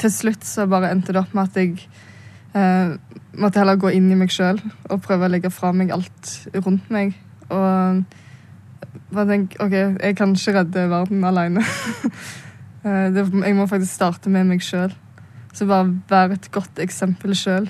til 0.03 0.11
slutt 0.11 0.46
så 0.46 0.66
bare 0.70 0.90
endte 0.90 1.14
det 1.14 1.20
opp 1.20 1.35
med 1.37 1.51
at 1.51 1.59
jeg 1.61 1.77
eh, 2.59 2.94
måtte 3.38 3.61
heller 3.61 3.79
gå 3.81 3.92
inn 3.94 4.11
i 4.11 4.18
meg 4.18 4.33
sjøl 4.35 4.59
og 4.90 5.03
prøve 5.05 5.29
å 5.29 5.33
legge 5.33 5.53
fra 5.55 5.70
meg 5.77 5.92
alt 5.94 6.33
rundt 6.57 6.90
meg. 6.92 7.14
Og 7.53 8.03
bare 9.12 9.29
tenk 9.29 9.57
OK, 9.62 9.77
jeg 9.77 10.18
kan 10.18 10.35
ikke 10.35 10.57
redde 10.59 10.88
verden 10.90 11.29
aleine. 11.29 11.64
Jeg 12.83 13.55
må 13.55 13.68
faktisk 13.70 13.92
starte 13.94 14.31
med 14.33 14.48
meg 14.48 14.64
sjøl. 14.66 14.90
Så 15.53 15.67
bare 15.69 15.91
vær 16.09 16.33
et 16.35 16.49
godt 16.53 16.81
eksempel 16.83 17.35
sjøl. 17.37 17.69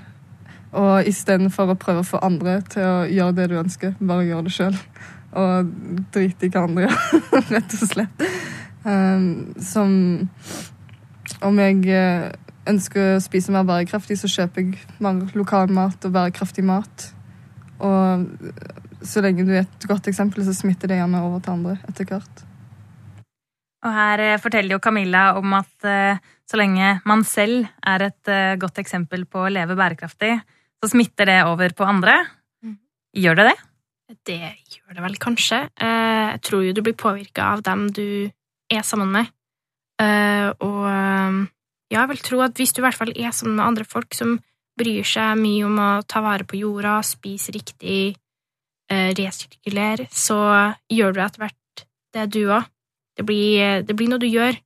Og 0.72 1.08
istedenfor 1.08 1.72
å 1.72 1.78
prøve 1.78 2.00
å 2.00 2.06
få 2.06 2.20
andre 2.24 2.60
til 2.72 2.86
å 2.86 3.00
gjøre 3.10 3.36
det 3.36 3.48
du 3.52 3.58
ønsker, 3.60 3.96
bare 4.00 4.24
gjør 4.28 4.46
det 4.46 4.54
sjøl. 4.54 4.78
Og 5.42 5.72
drit 6.14 6.44
i 6.44 6.50
hva 6.52 6.66
andre 6.68 6.86
gjør, 6.86 7.02
rett 7.56 7.76
og 7.76 7.90
slett. 7.90 8.24
Um, 8.82 9.52
som 9.62 9.92
Om 11.42 11.58
jeg 11.58 11.78
ønsker 12.68 13.16
å 13.16 13.22
spise 13.22 13.54
mer 13.54 13.66
bærekraftig, 13.66 14.18
så 14.20 14.30
kjøper 14.30 14.62
jeg 14.62 14.80
mer 15.02 15.22
lokal 15.38 15.72
mat 15.74 16.04
og 16.06 16.14
bærekraftig 16.14 16.64
mat. 16.66 17.08
Og 17.82 18.26
så 19.02 19.22
lenge 19.24 19.46
du 19.46 19.52
er 19.54 19.64
et 19.64 19.88
godt 19.90 20.06
eksempel, 20.10 20.44
så 20.46 20.54
smitter 20.54 20.92
det 20.92 21.00
gjerne 21.00 21.22
over 21.26 21.42
til 21.42 21.56
andre 21.56 21.76
etter 21.90 22.06
hvert. 22.06 22.44
Og 23.82 23.90
her 23.90 24.22
eh, 24.22 24.38
forteller 24.40 24.76
jo 24.76 24.82
Camilla 24.82 25.32
om 25.38 25.56
at 25.58 25.88
eh, 25.88 26.20
så 26.48 26.58
lenge 26.60 26.94
man 27.08 27.24
selv 27.26 27.66
er 27.88 28.06
et 28.08 28.30
eh, 28.30 28.54
godt 28.60 28.78
eksempel 28.82 29.24
på 29.30 29.42
å 29.42 29.50
leve 29.50 29.76
bærekraftig, 29.78 30.36
så 30.82 30.90
smitter 30.90 31.30
det 31.30 31.40
over 31.48 31.74
på 31.74 31.86
andre. 31.86 32.20
Mm. 32.62 32.78
Gjør 33.24 33.40
det 33.40 33.48
det? 33.50 33.58
Det 34.28 34.38
gjør 34.76 34.98
det 34.98 35.02
vel 35.06 35.14
kanskje. 35.16 35.58
Jeg 35.80 36.40
tror 36.44 36.64
jo 36.66 36.74
du 36.76 36.82
blir 36.84 36.96
påvirka 36.98 37.46
av 37.54 37.62
dem 37.64 37.86
du 37.96 38.28
er 38.68 38.82
sammen 38.84 39.08
med. 39.14 39.30
Og 40.60 40.82
jeg 41.94 42.10
vil 42.10 42.20
tro 42.26 42.42
at 42.44 42.60
hvis 42.60 42.74
du 42.76 42.82
i 42.82 42.84
hvert 42.84 42.98
fall 42.98 43.14
er 43.14 43.32
sammen 43.32 43.56
med 43.56 43.64
andre 43.64 43.86
folk 43.88 44.12
som 44.18 44.34
bryr 44.76 45.08
seg 45.08 45.40
mye 45.40 45.64
om 45.64 45.80
å 45.80 45.88
ta 46.04 46.20
vare 46.20 46.44
på 46.44 46.60
jorda, 46.60 46.98
spise 47.08 47.54
riktig, 47.56 48.18
resirkulere, 48.92 50.10
så 50.12 50.42
gjør 50.92 51.16
du 51.16 51.22
etter 51.24 51.46
hvert 51.46 51.86
det 52.12 52.28
du 52.36 52.42
òg. 52.50 52.68
Det 53.18 53.26
blir, 53.28 53.82
det 53.84 53.96
blir, 53.96 54.10
noe 54.10 54.22
du 54.22 54.28
gjør. 54.28 54.56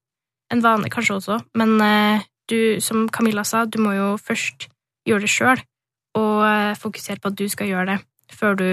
En 0.55 0.63
vane 0.63 0.91
kanskje 0.93 1.17
også, 1.19 1.41
men 1.59 1.75
uh, 1.83 2.23
du, 2.47 2.79
som 2.85 3.09
Camilla 3.11 3.43
sa, 3.47 3.65
du 3.67 3.81
må 3.83 3.97
jo 3.97 4.13
først 4.23 4.69
gjøre 5.07 5.25
det 5.25 5.33
sjøl, 5.33 5.63
og 6.19 6.37
uh, 6.47 6.79
fokusere 6.79 7.19
på 7.19 7.33
at 7.33 7.39
du 7.41 7.49
skal 7.51 7.73
gjøre 7.73 7.89
det, 7.91 7.99
før 8.31 8.55
du 8.61 8.71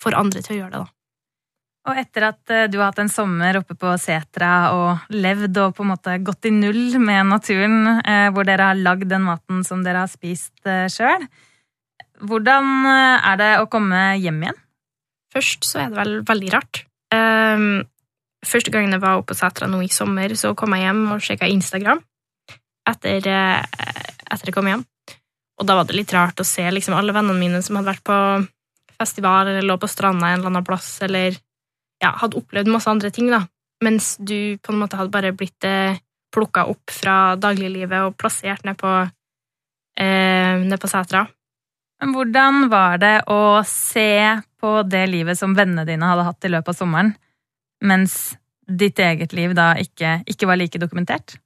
får 0.00 0.16
andre 0.16 0.40
til 0.40 0.56
å 0.56 0.58
gjøre 0.62 0.72
det, 0.72 0.82
da. 0.86 0.98
Og 1.82 1.98
etter 1.98 2.24
at 2.28 2.50
eh, 2.54 2.68
du 2.70 2.76
har 2.78 2.92
hatt 2.92 3.00
en 3.02 3.08
sommer 3.10 3.56
oppe 3.58 3.74
på 3.74 3.90
setra 3.98 4.50
og 4.70 5.08
levd 5.10 5.56
og 5.64 5.72
på 5.74 5.82
en 5.82 5.88
måte 5.90 6.12
gått 6.22 6.46
i 6.46 6.52
null 6.54 6.94
med 7.02 7.26
naturen, 7.26 7.98
hvor 8.30 8.46
dere 8.46 8.68
har 8.68 8.78
lagd 8.78 9.08
den 9.10 9.24
maten 9.26 9.64
som 9.66 9.82
dere 9.82 10.04
har 10.04 10.12
spist 10.12 10.62
sjøl, 10.62 11.26
hvordan 12.22 12.86
er 12.86 13.40
det 13.40 13.50
å 13.58 13.66
komme 13.72 14.12
hjem 14.14 14.44
igjen? 14.44 14.60
Først 15.34 15.66
så 15.66 15.82
er 15.82 15.90
det 15.90 15.98
vel 15.98 16.14
veldig 16.28 16.52
rart. 16.54 16.84
Um, 17.12 17.82
Første 18.42 18.72
gangen 18.74 18.94
jeg 18.94 19.02
var 19.02 19.20
oppe 19.20 19.32
på 19.32 19.38
Sætra 19.38 19.68
nå 19.70 19.82
i 19.84 19.90
sommer, 19.92 20.32
så 20.38 20.50
kom 20.58 20.74
jeg 20.74 20.88
hjem 20.88 21.04
og 21.14 21.22
sjekka 21.22 21.50
Instagram 21.50 22.00
etter, 22.90 23.28
eh, 23.30 23.62
etter 24.26 24.50
jeg 24.50 24.56
kom 24.56 24.66
hjem. 24.66 24.82
Og 25.60 25.68
da 25.68 25.76
var 25.78 25.86
det 25.86 25.94
litt 25.94 26.12
rart 26.14 26.40
å 26.42 26.46
se 26.46 26.64
liksom, 26.70 26.96
alle 26.98 27.14
vennene 27.14 27.38
mine 27.38 27.62
som 27.62 27.78
hadde 27.78 27.92
vært 27.92 28.04
på 28.06 28.18
festival 28.98 29.50
eller 29.50 29.66
lå 29.66 29.76
på 29.78 29.90
stranda 29.90 30.30
en 30.30 30.40
eller 30.40 30.50
annen 30.50 30.66
plass, 30.66 30.96
eller 31.06 31.36
ja, 32.02 32.10
hadde 32.18 32.38
opplevd 32.40 32.70
masse 32.70 32.90
andre 32.90 33.12
ting, 33.14 33.30
da, 33.30 33.44
mens 33.84 34.16
du 34.18 34.58
på 34.58 34.72
en 34.72 34.80
måte 34.82 34.98
hadde 34.98 35.14
bare 35.14 35.34
blitt 35.36 35.66
eh, 35.68 36.00
plukka 36.32 36.66
opp 36.72 36.90
fra 36.90 37.36
dagliglivet 37.38 38.08
og 38.08 38.16
plassert 38.18 38.64
ned 38.66 38.78
på, 38.80 38.90
eh, 40.00 40.58
ned 40.62 40.80
på 40.82 40.90
setra. 40.90 41.26
Men 42.02 42.14
hvordan 42.16 42.64
var 42.72 42.98
det 42.98 43.16
å 43.30 43.62
se 43.68 44.40
på 44.58 44.70
det 44.90 45.04
livet 45.10 45.38
som 45.38 45.54
vennene 45.54 45.86
dine 45.86 46.08
hadde 46.08 46.26
hatt 46.26 46.48
i 46.48 46.50
løpet 46.50 46.74
av 46.74 46.78
sommeren? 46.80 47.12
Mens 47.82 48.34
ditt 48.62 48.98
eget 49.02 49.34
liv 49.36 49.54
da 49.58 49.72
ikke, 49.80 50.20
ikke 50.28 50.48
var 50.48 50.60
like 50.60 50.80
dokumentert? 50.80 51.36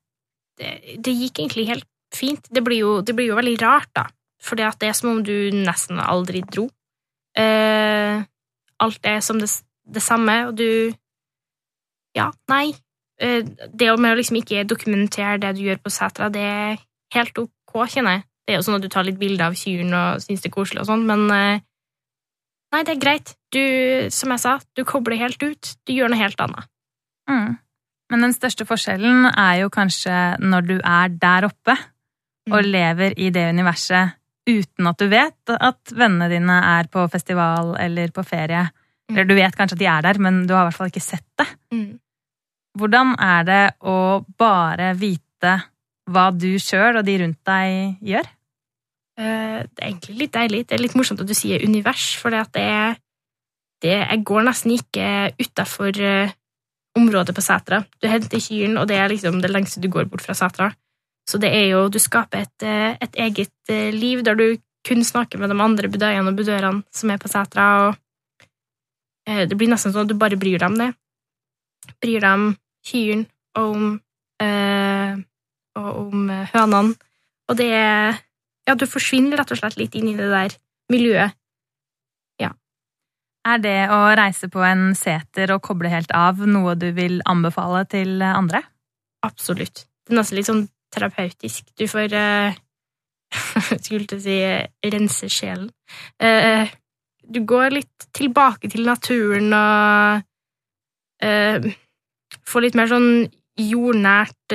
Det, 0.57 0.72
det, 1.05 1.12
gikk 1.12 1.40
egentlig 1.42 1.66
helt 1.68 1.88
fint. 2.14 2.49
Det 2.53 2.62
blir, 2.64 2.81
jo, 2.85 2.92
det 3.05 3.16
blir, 3.16 3.31
jo, 3.31 3.37
veldig 3.38 3.57
rart, 3.62 3.90
da. 3.96 4.07
fordi 4.42 4.68
det 4.81 4.88
er 4.88 4.96
som 4.96 5.11
om 5.11 5.22
du 5.25 5.51
nesten 5.53 6.01
aldri 6.01 6.42
dro. 6.44 6.68
Eh, 7.37 8.22
alt 8.81 9.09
er 9.09 9.20
som 9.25 9.40
det, 9.40 9.51
det 9.85 10.03
samme, 10.05 10.46
og 10.49 10.57
du 10.57 10.92
Ja, 12.16 12.31
nei. 12.49 12.72
Eh, 13.20 13.42
det 13.44 13.90
med 14.01 14.14
å 14.14 14.16
liksom 14.16 14.38
ikke 14.40 14.64
dokumentere 14.64 15.37
det 15.40 15.57
du 15.57 15.66
gjør 15.66 15.83
på 15.85 15.92
setra, 15.92 16.31
det 16.33 16.40
er 16.40 16.79
helt 17.12 17.38
ok, 17.38 17.75
kjenner 17.92 18.18
jeg. 18.18 18.25
Det 18.46 18.55
er 18.55 18.61
jo 18.61 18.64
sånn 18.64 18.79
at 18.79 18.85
du 18.87 18.88
tar 18.92 19.05
litt 19.05 19.18
bilder 19.20 19.51
av 19.51 19.57
kyrne 19.59 20.01
og 20.01 20.22
syns 20.25 20.44
det 20.44 20.49
er 20.49 20.55
koselig 20.55 20.85
og 20.85 20.88
sånn, 20.88 21.05
men 21.09 21.27
eh, 21.35 21.64
Nei, 22.75 22.83
det 22.83 22.96
er 22.96 23.01
greit. 23.01 23.31
Du, 23.57 23.62
som 24.12 24.35
jeg 24.35 24.42
sa, 24.42 24.59
du 24.77 24.83
kobler 24.85 25.16
helt 25.23 25.40
ut. 25.42 25.71
Du 25.88 25.95
gjør 25.97 26.12
noe 26.12 26.21
helt 26.21 26.40
annet. 26.45 26.69
Mm. 27.31 27.55
Men 28.12 28.23
den 28.27 28.35
største 28.37 28.66
forskjellen 28.69 29.31
er 29.33 29.62
jo 29.64 29.71
kanskje 29.73 30.16
når 30.45 30.66
du 30.69 30.75
er 30.79 31.09
der 31.16 31.49
oppe 31.49 31.75
og 32.47 32.61
Mm. 32.62 32.71
lever 32.71 33.14
i 33.19 33.31
det 33.35 33.49
universet 33.51 34.12
uten 34.47 34.87
at 34.87 34.99
du 35.01 35.09
vet 35.11 35.51
at 35.57 35.90
vennene 35.90 36.29
dine 36.31 36.59
er 36.79 36.87
på 36.87 37.03
festival 37.11 37.73
eller 37.83 38.12
på 38.14 38.23
ferie. 38.23 38.69
Mm. 39.11 39.16
Eller 39.16 39.25
du 39.27 39.35
vet 39.35 39.57
kanskje 39.59 39.75
at 39.75 39.79
de 39.83 39.88
er 39.90 40.03
der, 40.07 40.19
men 40.23 40.47
du 40.47 40.55
har 40.55 40.62
i 40.62 40.69
hvert 40.69 40.77
fall 40.79 40.92
ikke 40.92 41.03
sett 41.03 41.25
det. 41.40 41.47
Mm. 41.75 41.99
Hvordan 42.79 43.16
er 43.19 43.42
det 43.49 43.64
å 43.83 43.97
bare 44.38 44.92
vite 44.95 45.57
hva 46.11 46.29
du 46.38 46.53
sjøl 46.62 47.01
og 47.01 47.05
de 47.09 47.16
rundt 47.25 47.40
deg 47.49 47.99
gjør? 48.05 48.27
Eh, 49.19 49.62
Det 49.66 49.83
er 49.83 49.88
egentlig 49.90 50.19
litt 50.19 50.33
deilig. 50.33 50.66
Det 50.69 50.77
er 50.79 50.83
litt 50.85 50.95
morsomt 50.95 51.21
at 51.21 51.27
du 51.27 51.35
sier 51.35 51.64
univers, 51.66 52.14
for 52.21 52.31
det, 52.31 52.45
er- 52.55 52.97
det 53.85 53.97
Jeg 53.97 54.25
går 54.25 54.47
nesten 54.47 54.73
ikke 54.73 55.07
utafor 55.41 55.99
området 56.97 57.35
på 57.37 57.45
setra. 57.45 57.83
Du 58.01 58.09
henter 58.09 58.41
kyrne, 58.41 58.81
og 58.81 58.89
det 58.89 58.97
er 58.97 59.12
liksom 59.12 59.41
det 59.43 59.51
lengste 59.53 59.83
du 59.83 59.89
går 59.93 60.09
bort 60.11 60.25
fra 60.25 60.35
setra. 60.37 60.71
Så 61.27 61.41
det 61.43 61.51
er 61.53 61.67
jo 61.73 61.89
Du 61.89 61.99
skaper 61.99 62.47
et, 62.47 62.62
eh, 62.62 62.97
et 63.01 63.17
eget 63.17 63.53
eh, 63.69 63.93
liv 63.93 64.23
der 64.25 64.35
du 64.35 64.57
kun 64.87 65.03
snakker 65.05 65.39
med 65.39 65.51
de 65.51 65.62
andre 65.62 65.89
budøyene 65.89 66.31
og 66.31 66.37
budørene 66.37 66.85
som 66.95 67.11
er 67.11 67.19
på 67.19 67.29
setra, 67.29 67.89
og 67.89 67.97
eh, 69.27 69.47
det 69.47 69.57
blir 69.59 69.69
nesten 69.69 69.93
sånn 69.93 70.07
at 70.07 70.12
du 70.12 70.15
bare 70.15 70.39
bryr 70.39 70.59
deg 70.59 70.71
om 70.71 70.79
det. 70.79 70.93
Bryr 72.01 72.21
deg 72.21 72.33
om 72.33 72.47
kyrne 72.87 73.27
og 73.59 73.75
om 73.75 73.89
eh, 74.43 75.17
og 75.77 75.91
om 76.07 76.31
eh, 76.31 76.47
hønene. 76.55 76.95
Og 77.51 77.59
det 77.59 77.73
ja, 78.67 78.75
du 78.75 78.87
forsvinner 78.87 79.39
rett 79.39 79.51
og 79.51 79.59
slett 79.59 79.77
litt 79.79 79.95
inn 79.95 80.09
i 80.11 80.17
det 80.19 80.31
der 80.31 80.55
miljøet. 80.91 81.35
Er 83.47 83.61
det 83.63 83.79
å 83.95 84.01
reise 84.19 84.49
på 84.51 84.63
en 84.67 84.89
seter 84.99 85.53
og 85.55 85.63
koble 85.67 85.91
helt 85.93 86.11
av 86.17 86.41
noe 86.51 86.75
du 86.79 86.89
vil 86.97 87.21
anbefale 87.31 87.85
til 87.91 88.23
andre? 88.27 88.65
Absolutt. 89.27 89.87
Det 90.07 90.15
er 90.15 90.19
nesten 90.21 90.39
litt 90.39 90.49
sånn 90.49 90.65
terapeutisk. 90.95 91.71
Du 91.79 91.87
får 91.91 92.15
uh, 92.15 92.57
Skulle 93.85 94.07
til 94.07 94.19
å 94.19 94.23
si 94.23 94.37
rense 94.95 95.31
sjelen. 95.33 95.71
Uh, 96.23 96.67
du 97.27 97.43
går 97.47 97.75
litt 97.75 98.07
tilbake 98.15 98.71
til 98.71 98.87
naturen 98.87 99.51
og 99.57 100.23
uh, 101.27 101.69
får 102.47 102.67
litt 102.67 102.79
mer 102.79 102.91
sånn 102.91 103.11
jordnært 103.57 104.53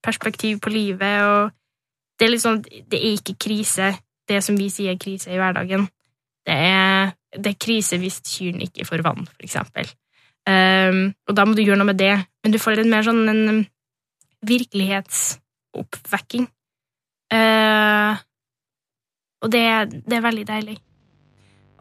perspektiv 0.00 0.62
på 0.64 0.70
livet, 0.72 1.26
og 1.28 1.50
det 2.16 2.24
er 2.24 2.30
litt 2.32 2.42
sånn 2.42 2.62
Det 2.62 2.96
er 2.96 3.18
ikke 3.18 3.34
krise, 3.36 3.90
det 4.28 4.38
som 4.44 4.56
vi 4.56 4.70
sier 4.72 4.96
krise 5.00 5.28
i 5.28 5.36
hverdagen. 5.36 5.84
Det 6.48 6.56
er, 6.56 7.12
det 7.36 7.50
er 7.52 7.62
krise 7.62 7.98
hvis 8.00 8.20
kyrne 8.26 8.64
ikke 8.66 8.86
får 8.88 9.02
vann, 9.06 9.28
eksempel. 9.42 9.86
Um, 10.48 11.12
og 11.28 11.34
da 11.36 11.44
må 11.46 11.52
du 11.54 11.62
gjøre 11.62 11.78
noe 11.78 11.90
med 11.92 12.00
det, 12.00 12.16
men 12.42 12.52
du 12.52 12.58
får 12.58 12.80
en 12.80 12.90
mer 12.90 13.02
sånn 13.06 13.28
en 13.30 13.42
um, 13.52 13.60
virkelighetsoppvekking. 14.48 16.46
Uh, 17.30 18.12
og 19.40 19.48
det, 19.52 19.66
det 20.08 20.14
er 20.16 20.26
veldig 20.26 20.46
deilig. 20.48 20.78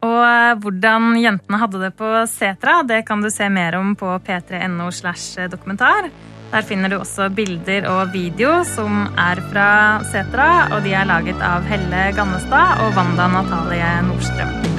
Og 0.06 0.20
eh, 0.24 0.56
hvordan 0.64 1.16
jentene 1.20 1.60
hadde 1.60 1.82
det 1.82 1.92
på 2.00 2.08
setra, 2.32 2.78
det 2.88 3.02
kan 3.08 3.20
du 3.24 3.28
se 3.34 3.50
mer 3.52 3.76
om 3.80 3.96
på 4.00 4.14
p3.no 4.24 4.88
slash 4.96 5.50
dokumentar. 5.52 6.08
Der 6.50 6.66
finner 6.66 6.90
du 6.90 6.98
også 6.98 7.28
bilder 7.36 7.86
og 7.92 8.14
video 8.14 8.64
som 8.66 9.04
er 9.20 9.44
fra 9.52 9.70
setra, 10.10 10.70
og 10.74 10.88
de 10.88 10.96
er 10.98 11.10
laget 11.10 11.44
av 11.46 11.68
Helle 11.70 12.10
Gannestad 12.18 12.86
og 12.86 12.96
Wanda 12.98 13.28
Natalie 13.36 13.98
Nordstrøm. 14.08 14.79